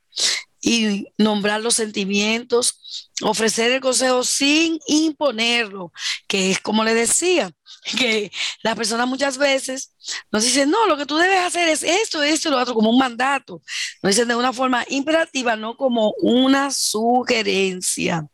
[0.61, 5.93] y nombrar los sentimientos, ofrecer el consejo sin imponerlo,
[6.27, 7.53] que es como le decía,
[7.99, 9.93] que la persona muchas veces
[10.33, 12.89] nos dice, no, lo que tú debes hacer es esto, esto y lo otro, como
[12.91, 13.61] un mandato.
[14.03, 18.27] Nos dicen de una forma imperativa, no como una sugerencia.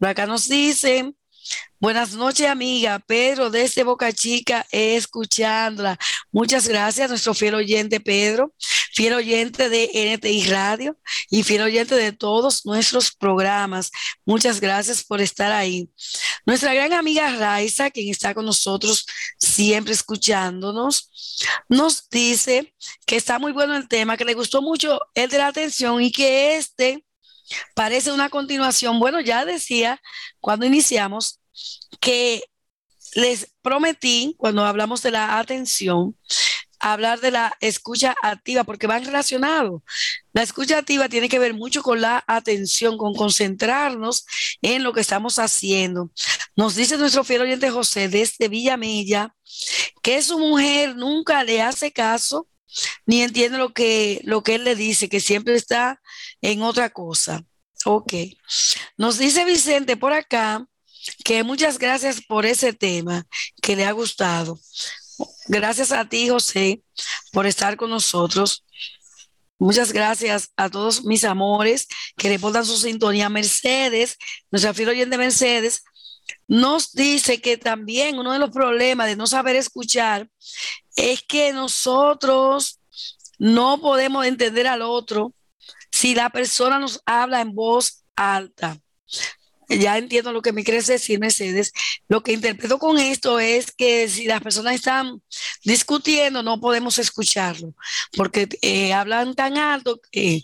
[0.00, 1.16] Acá nos dicen,
[1.78, 2.98] Buenas noches, amiga.
[2.98, 5.98] Pedro, desde Boca Chica, escuchándola.
[6.32, 8.54] Muchas gracias, nuestro fiel oyente Pedro,
[8.94, 13.90] fiel oyente de NTI Radio y fiel oyente de todos nuestros programas.
[14.24, 15.90] Muchas gracias por estar ahí.
[16.46, 19.04] Nuestra gran amiga Raiza, quien está con nosotros
[19.38, 21.10] siempre escuchándonos,
[21.68, 22.74] nos dice
[23.06, 26.10] que está muy bueno el tema, que le gustó mucho el de la atención y
[26.10, 27.05] que este
[27.74, 28.98] parece una continuación.
[28.98, 30.00] Bueno, ya decía
[30.40, 31.40] cuando iniciamos
[32.00, 32.42] que
[33.14, 36.16] les prometí, cuando hablamos de la atención,
[36.78, 39.82] hablar de la escucha activa, porque van relacionados.
[40.32, 44.26] La escucha activa tiene que ver mucho con la atención, con concentrarnos
[44.62, 46.10] en lo que estamos haciendo.
[46.54, 49.34] Nos dice nuestro fiel oyente José desde Villamella
[50.02, 52.48] que su mujer nunca le hace caso
[53.06, 56.00] ni entiende lo que, lo que él le dice, que siempre está
[56.40, 57.44] en otra cosa.
[57.84, 58.12] Ok.
[58.96, 60.66] Nos dice Vicente por acá
[61.24, 63.26] que muchas gracias por ese tema
[63.62, 64.58] que le ha gustado.
[65.48, 66.82] Gracias a ti, José,
[67.32, 68.64] por estar con nosotros.
[69.58, 73.28] Muchas gracias a todos mis amores que le pongan su sintonía.
[73.28, 74.18] Mercedes,
[74.50, 75.82] nuestra fiel oyente Mercedes,
[76.48, 80.28] nos dice que también uno de los problemas de no saber escuchar
[80.96, 82.80] es que nosotros
[83.38, 85.32] no podemos entender al otro
[85.90, 88.78] si la persona nos habla en voz alta
[89.68, 91.72] ya entiendo lo que me quieres decir, Mercedes.
[92.08, 95.22] Lo que interpreto con esto es que si las personas están
[95.64, 97.74] discutiendo, no podemos escucharlo,
[98.16, 100.42] porque eh, hablan tan alto, que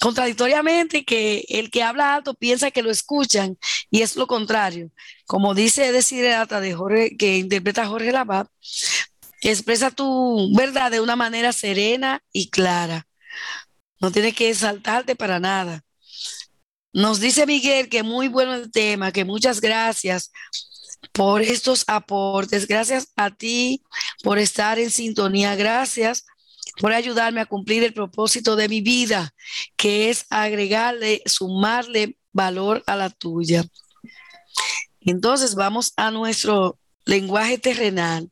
[0.00, 3.58] contradictoriamente, que el que habla alto piensa que lo escuchan,
[3.90, 4.90] y es lo contrario.
[5.26, 8.48] Como dice Desiderata de Jorge, que interpreta Jorge Labat,
[9.40, 13.06] expresa tu verdad de una manera serena y clara.
[14.00, 15.84] No tienes que exaltarte para nada.
[16.92, 20.32] Nos dice Miguel que muy bueno el tema, que muchas gracias
[21.12, 22.66] por estos aportes.
[22.66, 23.82] Gracias a ti
[24.22, 25.54] por estar en sintonía.
[25.56, 26.24] Gracias
[26.80, 29.34] por ayudarme a cumplir el propósito de mi vida,
[29.76, 33.64] que es agregarle, sumarle valor a la tuya.
[35.00, 38.30] Entonces vamos a nuestro lenguaje terrenal.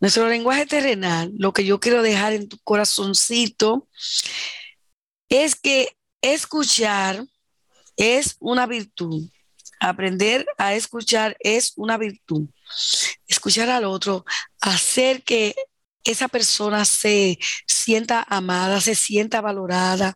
[0.00, 3.88] Nuestro lenguaje terrenal, lo que yo quiero dejar en tu corazoncito,
[5.28, 7.24] es que escuchar
[7.96, 9.28] es una virtud.
[9.80, 12.48] Aprender a escuchar es una virtud.
[13.26, 14.24] Escuchar al otro,
[14.60, 15.54] hacer que
[16.04, 20.14] esa persona se sienta amada, se sienta valorada.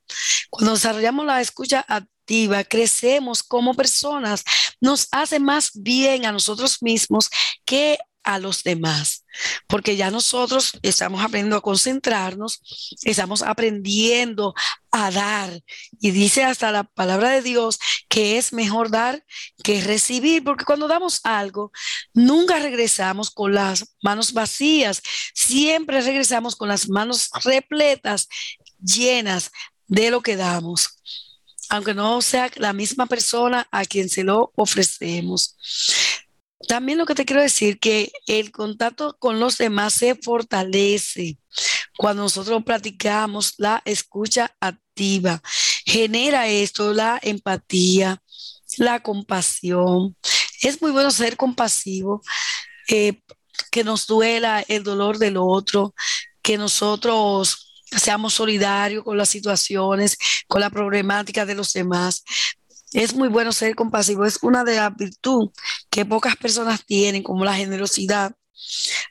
[0.48, 4.44] Cuando desarrollamos la escucha activa, crecemos como personas,
[4.80, 7.28] nos hace más bien a nosotros mismos
[7.64, 9.24] que a los demás,
[9.66, 12.60] porque ya nosotros estamos aprendiendo a concentrarnos,
[13.02, 14.54] estamos aprendiendo
[14.90, 15.62] a dar.
[16.00, 19.24] Y dice hasta la palabra de Dios que es mejor dar
[19.62, 21.72] que recibir, porque cuando damos algo,
[22.12, 25.02] nunca regresamos con las manos vacías,
[25.34, 28.28] siempre regresamos con las manos repletas,
[28.80, 29.50] llenas
[29.86, 31.00] de lo que damos
[31.70, 35.56] aunque no sea la misma persona a quien se lo ofrecemos.
[36.68, 41.38] También lo que te quiero decir que el contacto con los demás se fortalece
[41.96, 45.42] cuando nosotros practicamos la escucha activa.
[45.86, 48.22] Genera esto la empatía,
[48.76, 50.16] la compasión.
[50.62, 52.22] Es muy bueno ser compasivo,
[52.88, 53.22] eh,
[53.70, 55.94] que nos duela el dolor del otro,
[56.42, 62.22] que nosotros seamos solidarios con las situaciones, con la problemática de los demás.
[62.92, 65.50] Es muy bueno ser compasivo, es una de las virtudes
[65.90, 68.32] que pocas personas tienen, como la generosidad.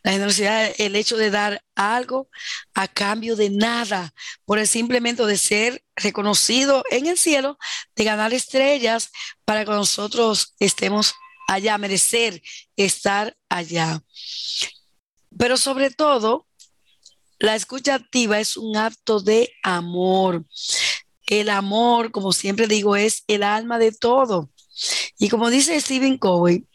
[0.03, 2.29] La generosidad el hecho de dar algo
[2.73, 4.13] a cambio de nada,
[4.45, 7.57] por el simplemente de ser reconocido en el cielo,
[7.95, 9.11] de ganar estrellas
[9.45, 11.13] para que nosotros estemos
[11.47, 12.41] allá, merecer
[12.75, 14.03] estar allá.
[15.37, 16.47] Pero sobre todo,
[17.39, 20.45] la escucha activa es un acto de amor.
[21.29, 24.49] El amor, como siempre digo, es el alma de todo.
[25.17, 26.65] Y como dice Stephen Covey,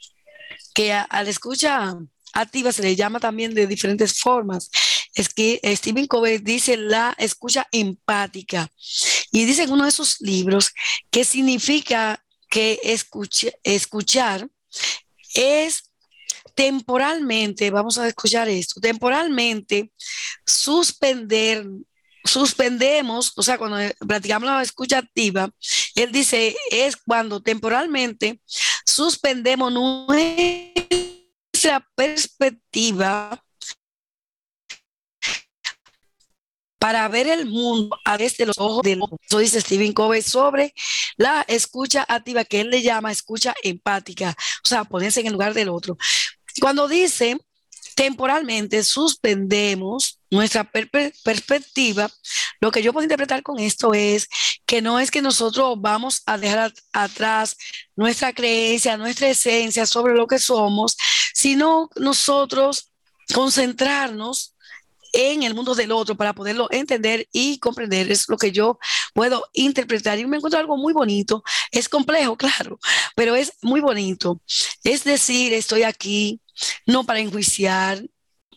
[0.74, 1.96] que a, la escucha
[2.32, 4.70] activa se le llama también de diferentes formas.
[5.14, 8.70] Es que Stephen Covey dice la escucha empática.
[9.30, 10.72] Y dice en uno de sus libros
[11.10, 12.78] que significa que
[13.64, 14.48] escuchar
[15.34, 15.90] es
[16.54, 19.90] temporalmente, vamos a escuchar esto, temporalmente
[20.46, 21.66] suspender,
[22.24, 25.50] suspendemos, o sea, cuando platicamos la escucha activa,
[25.94, 28.40] él dice, es cuando temporalmente
[28.86, 30.74] suspendemos nuestra
[31.94, 33.40] perspectiva
[36.78, 39.16] para ver el mundo a través de los ojos del otro.
[39.26, 40.74] Eso dice Stephen Covey sobre
[41.16, 45.54] la escucha activa, que él le llama escucha empática, o sea, ponerse en el lugar
[45.54, 45.96] del otro.
[46.60, 47.38] Cuando dice
[47.94, 52.10] temporalmente suspendemos nuestra perspectiva,
[52.60, 54.28] lo que yo puedo interpretar con esto es
[54.66, 57.56] que no es que nosotros vamos a dejar atrás
[57.96, 60.96] nuestra creencia, nuestra esencia sobre lo que somos,
[61.32, 62.92] sino nosotros
[63.32, 64.54] concentrarnos
[65.14, 68.10] en el mundo del otro para poderlo entender y comprender.
[68.10, 68.78] Es lo que yo
[69.14, 70.18] puedo interpretar.
[70.18, 71.42] Y me encuentro algo muy bonito.
[71.70, 72.78] Es complejo, claro,
[73.14, 74.40] pero es muy bonito.
[74.82, 76.40] Es decir, estoy aquí
[76.86, 78.02] no para enjuiciar,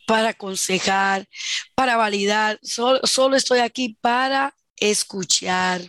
[0.08, 1.28] para aconsejar,
[1.76, 2.60] para validar.
[2.64, 5.82] Solo, estoy aquí para escuchar.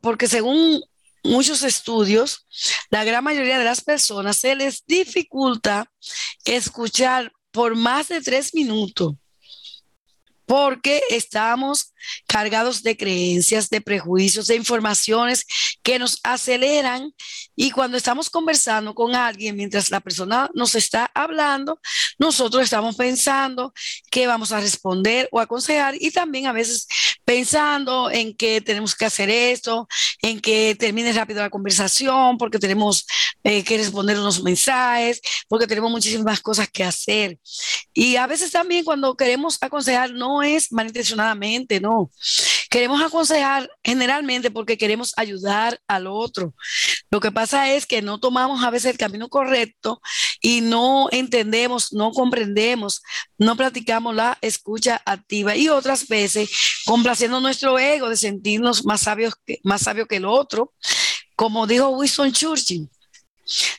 [0.00, 0.82] porque según
[1.22, 2.46] muchos estudios,
[2.88, 5.92] la gran mayoría de las personas se les dificulta
[6.44, 9.14] escuchar por más de tres minutos
[10.46, 11.92] porque estamos
[12.26, 15.46] cargados de creencias, de prejuicios, de informaciones
[15.82, 17.12] que nos aceleran
[17.54, 21.80] y cuando estamos conversando con alguien mientras la persona nos está hablando,
[22.18, 23.72] nosotros estamos pensando
[24.10, 26.86] qué vamos a responder o aconsejar y también a veces
[27.24, 29.88] pensando en que tenemos que hacer esto,
[30.22, 33.06] en que termine rápido la conversación, porque tenemos
[33.42, 37.38] eh, que responder unos mensajes, porque tenemos muchísimas cosas que hacer.
[37.92, 41.95] Y a veces también cuando queremos aconsejar no es malintencionadamente, no.
[42.70, 46.54] Queremos aconsejar generalmente porque queremos ayudar al otro.
[47.10, 50.00] Lo que pasa es que no tomamos a veces el camino correcto
[50.40, 53.02] y no entendemos, no comprendemos,
[53.38, 56.50] no practicamos la escucha activa y otras veces
[56.84, 60.72] complaciendo nuestro ego de sentirnos más sabios que, más sabio que el otro.
[61.36, 62.88] Como dijo Winston Churchill,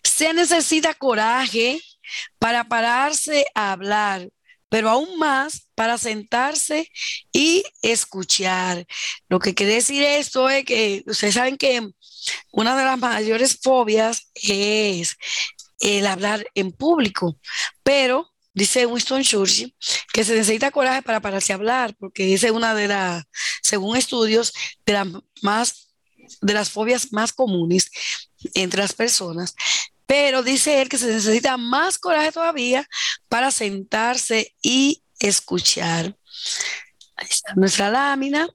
[0.04, 1.82] se necesita coraje
[2.40, 4.30] para pararse a hablar
[4.70, 6.90] pero aún más para sentarse
[7.32, 8.86] y escuchar.
[9.30, 11.90] Lo que quiere decir esto es que ustedes saben que
[12.52, 15.16] una de las mayores fobias es
[15.80, 17.40] el hablar en público,
[17.84, 19.76] pero dice Winston Churchill
[20.12, 23.24] que se necesita coraje para pararse a hablar, porque es una de las,
[23.62, 24.54] según estudios,
[24.86, 25.08] de las
[25.42, 25.88] más
[26.42, 27.90] de las fobias más comunes
[28.54, 29.56] entre las personas.
[30.08, 32.88] Pero dice él que se necesita más coraje todavía
[33.30, 36.18] para sentarse y escuchar.
[37.16, 38.48] Ahí está nuestra lámina.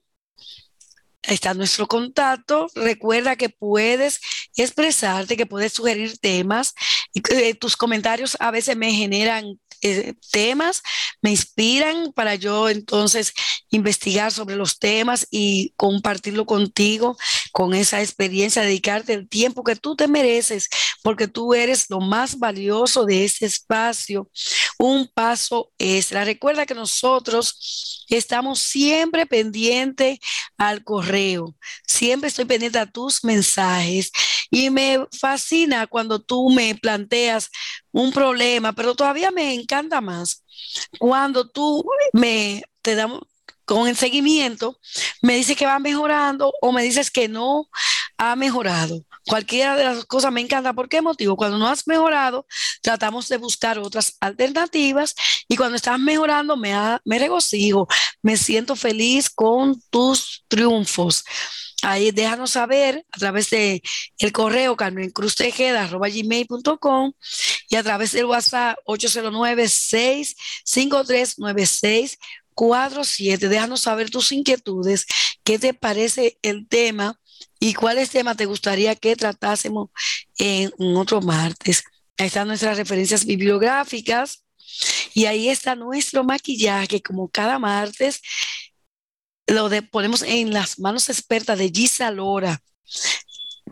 [1.25, 2.67] Ahí está nuestro contacto.
[2.75, 4.19] Recuerda que puedes
[4.57, 6.73] expresarte, que puedes sugerir temas.
[7.13, 10.81] Y eh, tus comentarios a veces me generan eh, temas,
[11.21, 13.33] me inspiran para yo entonces
[13.69, 17.17] investigar sobre los temas y compartirlo contigo.
[17.51, 20.69] con esa experiencia, dedicarte el tiempo que tú te mereces,
[21.03, 24.29] porque tú eres lo más valioso de ese espacio.
[24.79, 26.25] Un paso extra.
[26.25, 30.19] Recuerda que nosotros estamos siempre pendientes
[30.57, 31.55] al correo.
[31.87, 34.11] Siempre estoy pendiente a tus mensajes
[34.49, 37.49] y me fascina cuando tú me planteas
[37.93, 40.43] un problema, pero todavía me encanta más
[40.99, 43.21] cuando tú me te damos
[43.65, 44.77] con el seguimiento,
[45.21, 47.69] me dices que va mejorando o me dices que no
[48.17, 49.05] ha mejorado.
[49.25, 50.73] Cualquiera de las cosas me encanta.
[50.73, 51.37] ¿Por qué motivo?
[51.37, 52.45] Cuando no has mejorado,
[52.81, 55.15] tratamos de buscar otras alternativas
[55.47, 56.73] y cuando estás mejorando, me,
[57.05, 57.87] me regocijo,
[58.21, 61.23] me siento feliz con tus triunfos.
[61.83, 63.81] Ahí déjanos saber a través de
[64.19, 67.11] el correo carmencruztejeda.gmail.com
[67.69, 72.17] y a través del WhatsApp 809 653 96
[72.53, 73.49] 47.
[73.49, 75.05] Déjanos saber tus inquietudes,
[75.43, 77.19] qué te parece el tema
[77.59, 79.89] y cuáles temas te gustaría que tratásemos
[80.37, 81.83] en, otro martes.
[82.17, 84.45] Ahí están nuestras referencias bibliográficas
[85.13, 88.21] y ahí está nuestro maquillaje, como cada martes
[89.47, 92.61] lo ponemos en las manos expertas de Gisa Lora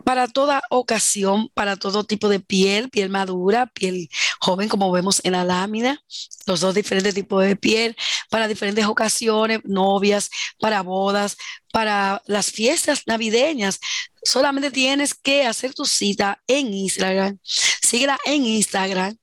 [0.04, 4.08] para toda ocasión, para todo tipo de piel, piel madura, piel
[4.40, 6.02] joven, como vemos en la lámina,
[6.46, 7.96] los dos diferentes tipos de piel,
[8.30, 11.36] para diferentes ocasiones, novias, para bodas,
[11.72, 13.80] para las fiestas navideñas.
[14.24, 17.38] Solamente tienes que hacer tu cita en Instagram.
[17.42, 19.16] Síguela en Instagram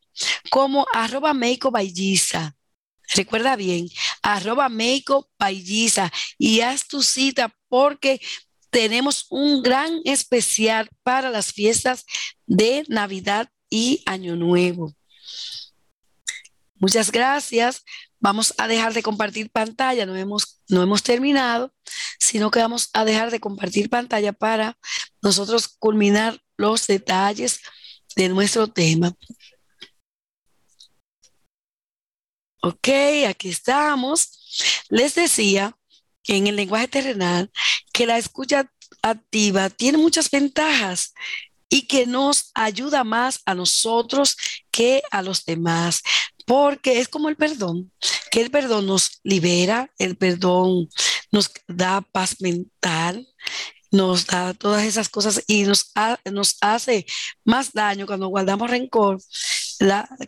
[0.49, 1.33] como arroba
[3.15, 3.89] Recuerda bien,
[4.21, 5.29] arroba Meiko
[6.37, 8.21] y haz tu cita porque
[8.69, 12.05] tenemos un gran especial para las fiestas
[12.45, 14.93] de Navidad y Año Nuevo.
[16.75, 17.83] Muchas gracias.
[18.19, 21.73] Vamos a dejar de compartir pantalla, no hemos, no hemos terminado,
[22.19, 24.77] sino que vamos a dejar de compartir pantalla para
[25.21, 27.61] nosotros culminar los detalles
[28.15, 29.13] de nuestro tema.
[32.61, 32.89] Ok,
[33.27, 34.85] aquí estamos.
[34.89, 35.75] Les decía
[36.27, 37.51] en el lenguaje terrenal
[37.93, 41.13] que la escucha activa tiene muchas ventajas
[41.69, 44.35] y que nos ayuda más a nosotros
[44.71, 46.01] que a los demás,
[46.45, 47.91] porque es como el perdón,
[48.31, 50.89] que el perdón nos libera, el perdón
[51.31, 53.27] nos da paz mental,
[53.91, 57.05] nos da todas esas cosas y nos hace
[57.43, 59.19] más daño cuando guardamos rencor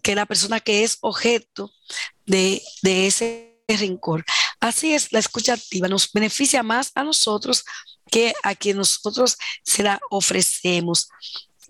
[0.01, 1.71] que la persona que es objeto
[2.25, 4.25] de, de ese rencor.
[4.59, 7.63] Así es, la escucha activa nos beneficia más a nosotros
[8.09, 11.09] que a quien nosotros se la ofrecemos.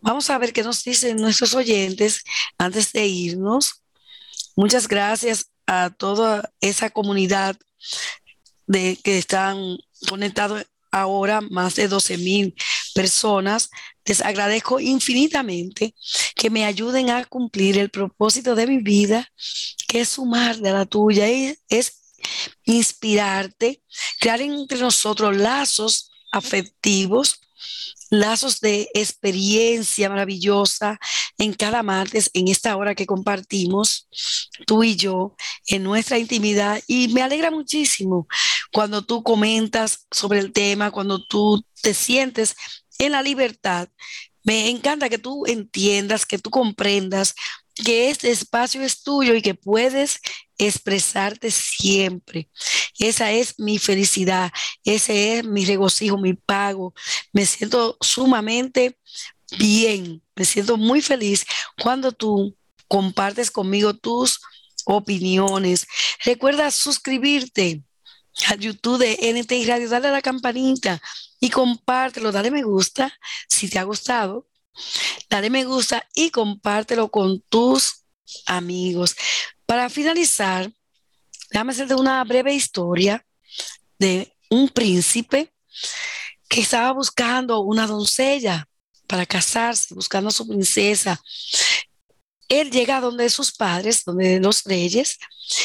[0.01, 2.23] Vamos a ver qué nos dicen nuestros oyentes
[2.57, 3.83] antes de irnos.
[4.55, 7.55] Muchas gracias a toda esa comunidad
[8.65, 9.77] de que están
[10.09, 12.55] conectados ahora, más de 12 mil
[12.93, 13.69] personas.
[14.05, 15.95] Les agradezco infinitamente
[16.35, 19.27] que me ayuden a cumplir el propósito de mi vida,
[19.87, 22.01] que es sumar de la tuya, y es
[22.65, 23.81] inspirarte,
[24.19, 27.41] crear entre nosotros lazos afectivos,
[28.09, 30.99] lazos de experiencia maravillosa
[31.37, 34.07] en cada martes, en esta hora que compartimos
[34.67, 35.35] tú y yo
[35.67, 36.81] en nuestra intimidad.
[36.87, 38.27] Y me alegra muchísimo
[38.71, 42.55] cuando tú comentas sobre el tema, cuando tú te sientes
[42.99, 43.89] en la libertad.
[44.43, 47.35] Me encanta que tú entiendas, que tú comprendas
[47.73, 50.19] que este espacio es tuyo y que puedes
[50.67, 52.49] expresarte siempre.
[52.99, 54.51] Esa es mi felicidad,
[54.83, 56.93] ese es mi regocijo, mi pago.
[57.33, 58.97] Me siento sumamente
[59.57, 61.45] bien, me siento muy feliz
[61.81, 62.55] cuando tú
[62.87, 64.39] compartes conmigo tus
[64.85, 65.87] opiniones.
[66.25, 67.83] Recuerda suscribirte
[68.47, 71.01] al YouTube de NTI Radio, dale a la campanita
[71.39, 73.13] y compártelo, dale me gusta
[73.49, 74.47] si te ha gustado
[75.29, 78.03] Dale me gusta y compártelo con tus
[78.45, 79.15] amigos.
[79.71, 80.69] Para finalizar,
[81.49, 83.25] déjame hacerte una breve historia
[83.97, 85.53] de un príncipe
[86.49, 88.67] que estaba buscando una doncella
[89.07, 91.21] para casarse, buscando a su princesa.
[92.49, 95.17] Él llega donde sus padres, donde los reyes,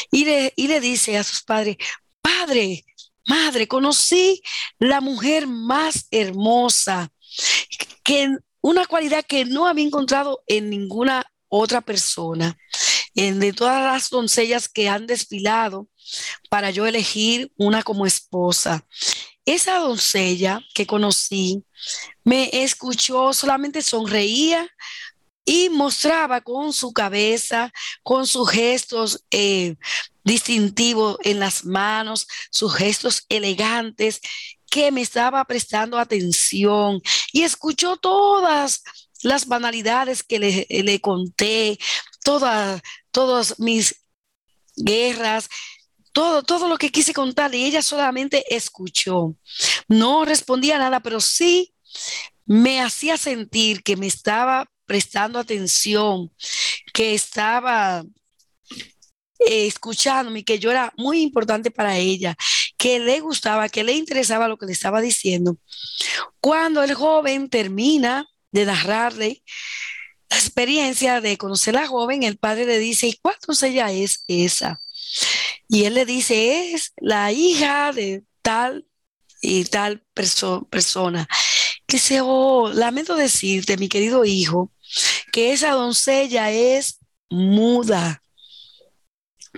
[0.09, 1.75] y le, y le dice a sus padres,
[2.21, 2.85] padre,
[3.25, 4.41] madre, conocí
[4.79, 7.11] la mujer más hermosa
[8.05, 12.57] que una cualidad que no había encontrado en ninguna otra persona.
[13.17, 15.87] De todas las doncellas que han desfilado
[16.51, 18.85] para yo elegir una como esposa.
[19.43, 21.63] Esa doncella que conocí
[22.23, 24.69] me escuchó, solamente sonreía
[25.45, 27.71] y mostraba con su cabeza,
[28.03, 29.77] con sus gestos eh,
[30.23, 34.21] distintivos en las manos, sus gestos elegantes,
[34.69, 37.01] que me estaba prestando atención
[37.31, 38.83] y escuchó todas
[39.23, 41.79] las banalidades que le, le conté,
[42.23, 42.81] todas,
[43.17, 43.95] todas mis
[44.75, 45.49] guerras,
[46.11, 49.35] todo, todo lo que quise contarle y ella solamente escuchó.
[49.87, 51.73] No respondía nada, pero sí
[52.45, 56.31] me hacía sentir que me estaba prestando atención,
[56.93, 58.05] que estaba
[59.39, 62.35] eh, escuchándome, que yo era muy importante para ella,
[62.77, 65.57] que le gustaba, que le interesaba lo que le estaba diciendo.
[66.39, 69.41] Cuando el joven termina de narrarle
[70.29, 74.23] la experiencia de conocer a la joven, el padre le dice, ¿y cuánto ella es
[74.27, 74.79] esa?
[75.69, 78.85] Y él le dice, es la hija de tal
[79.41, 80.03] y tal
[80.69, 81.27] persona.
[81.85, 84.71] Que se, oh, lamento decirte, mi querido hijo,
[85.31, 86.99] que esa doncella es
[87.29, 88.23] muda.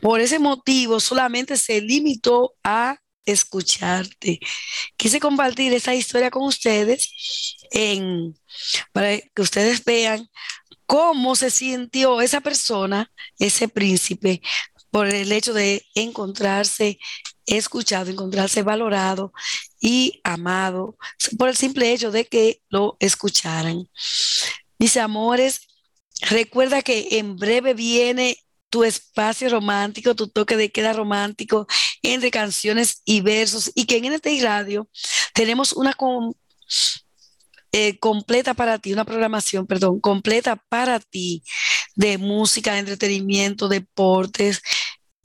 [0.01, 2.99] Por ese motivo solamente se limitó a
[3.31, 4.39] escucharte.
[4.97, 7.11] Quise compartir esa historia con ustedes
[7.71, 8.35] en,
[8.91, 10.29] para que ustedes vean
[10.85, 14.41] cómo se sintió esa persona, ese príncipe,
[14.91, 16.99] por el hecho de encontrarse
[17.45, 19.33] escuchado, encontrarse valorado
[19.79, 20.97] y amado,
[21.37, 23.89] por el simple hecho de que lo escucharan.
[24.77, 25.61] Mis amores,
[26.21, 28.37] recuerda que en breve viene
[28.69, 31.67] tu espacio romántico, tu toque de queda romántico
[32.01, 34.89] entre canciones y versos y que en NTI Radio
[35.33, 35.95] tenemos una
[37.71, 41.43] eh, completa para ti, una programación, perdón, completa para ti
[41.95, 44.61] de música, entretenimiento, deportes,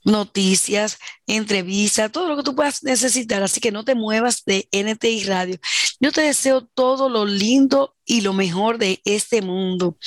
[0.05, 3.43] noticias, entrevistas, todo lo que tú puedas necesitar.
[3.43, 5.57] Así que no te muevas de NTI Radio.
[5.99, 9.97] Yo te deseo todo lo lindo y lo mejor de este mundo.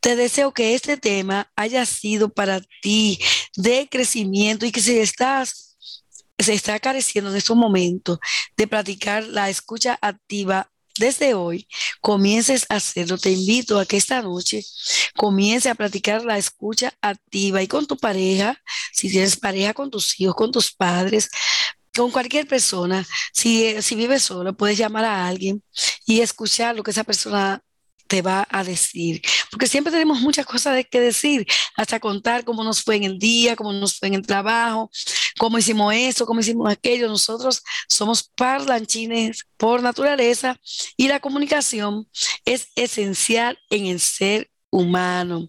[0.00, 3.18] Te deseo que este tema haya sido para ti
[3.56, 5.76] de crecimiento y que si estás
[6.38, 8.18] se está careciendo en estos momentos
[8.56, 11.66] de practicar la escucha activa desde hoy
[12.00, 13.18] comiences a hacerlo.
[13.18, 14.64] Te invito a que esta noche
[15.16, 18.60] comience a practicar la escucha activa y con tu pareja,
[18.92, 21.30] si tienes pareja, con tus hijos, con tus padres,
[21.94, 23.06] con cualquier persona.
[23.32, 25.62] Si, si vives solo, puedes llamar a alguien
[26.06, 27.62] y escuchar lo que esa persona
[28.10, 29.22] te va a decir.
[29.52, 31.46] Porque siempre tenemos muchas cosas de que decir,
[31.76, 34.90] hasta contar cómo nos fue en el día, cómo nos fue en el trabajo,
[35.38, 37.06] cómo hicimos eso, cómo hicimos aquello.
[37.06, 40.58] Nosotros somos parlanchines por naturaleza
[40.96, 42.08] y la comunicación
[42.44, 45.48] es esencial en el ser humano.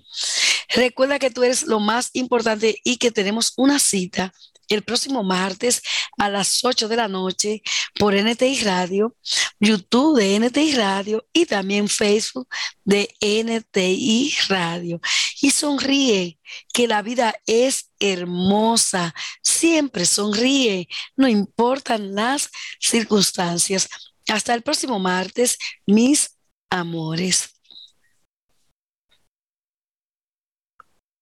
[0.70, 4.34] Recuerda que tú eres lo más importante y que tenemos una cita
[4.76, 5.82] el próximo martes
[6.18, 7.62] a las 8 de la noche
[8.00, 9.16] por NTI Radio,
[9.60, 12.48] YouTube de NTI Radio y también Facebook
[12.84, 15.00] de NTI Radio.
[15.42, 16.40] Y sonríe,
[16.74, 19.14] que la vida es hermosa.
[19.42, 22.50] Siempre sonríe, no importan las
[22.80, 23.88] circunstancias.
[24.28, 26.38] Hasta el próximo martes, mis
[26.70, 27.61] amores.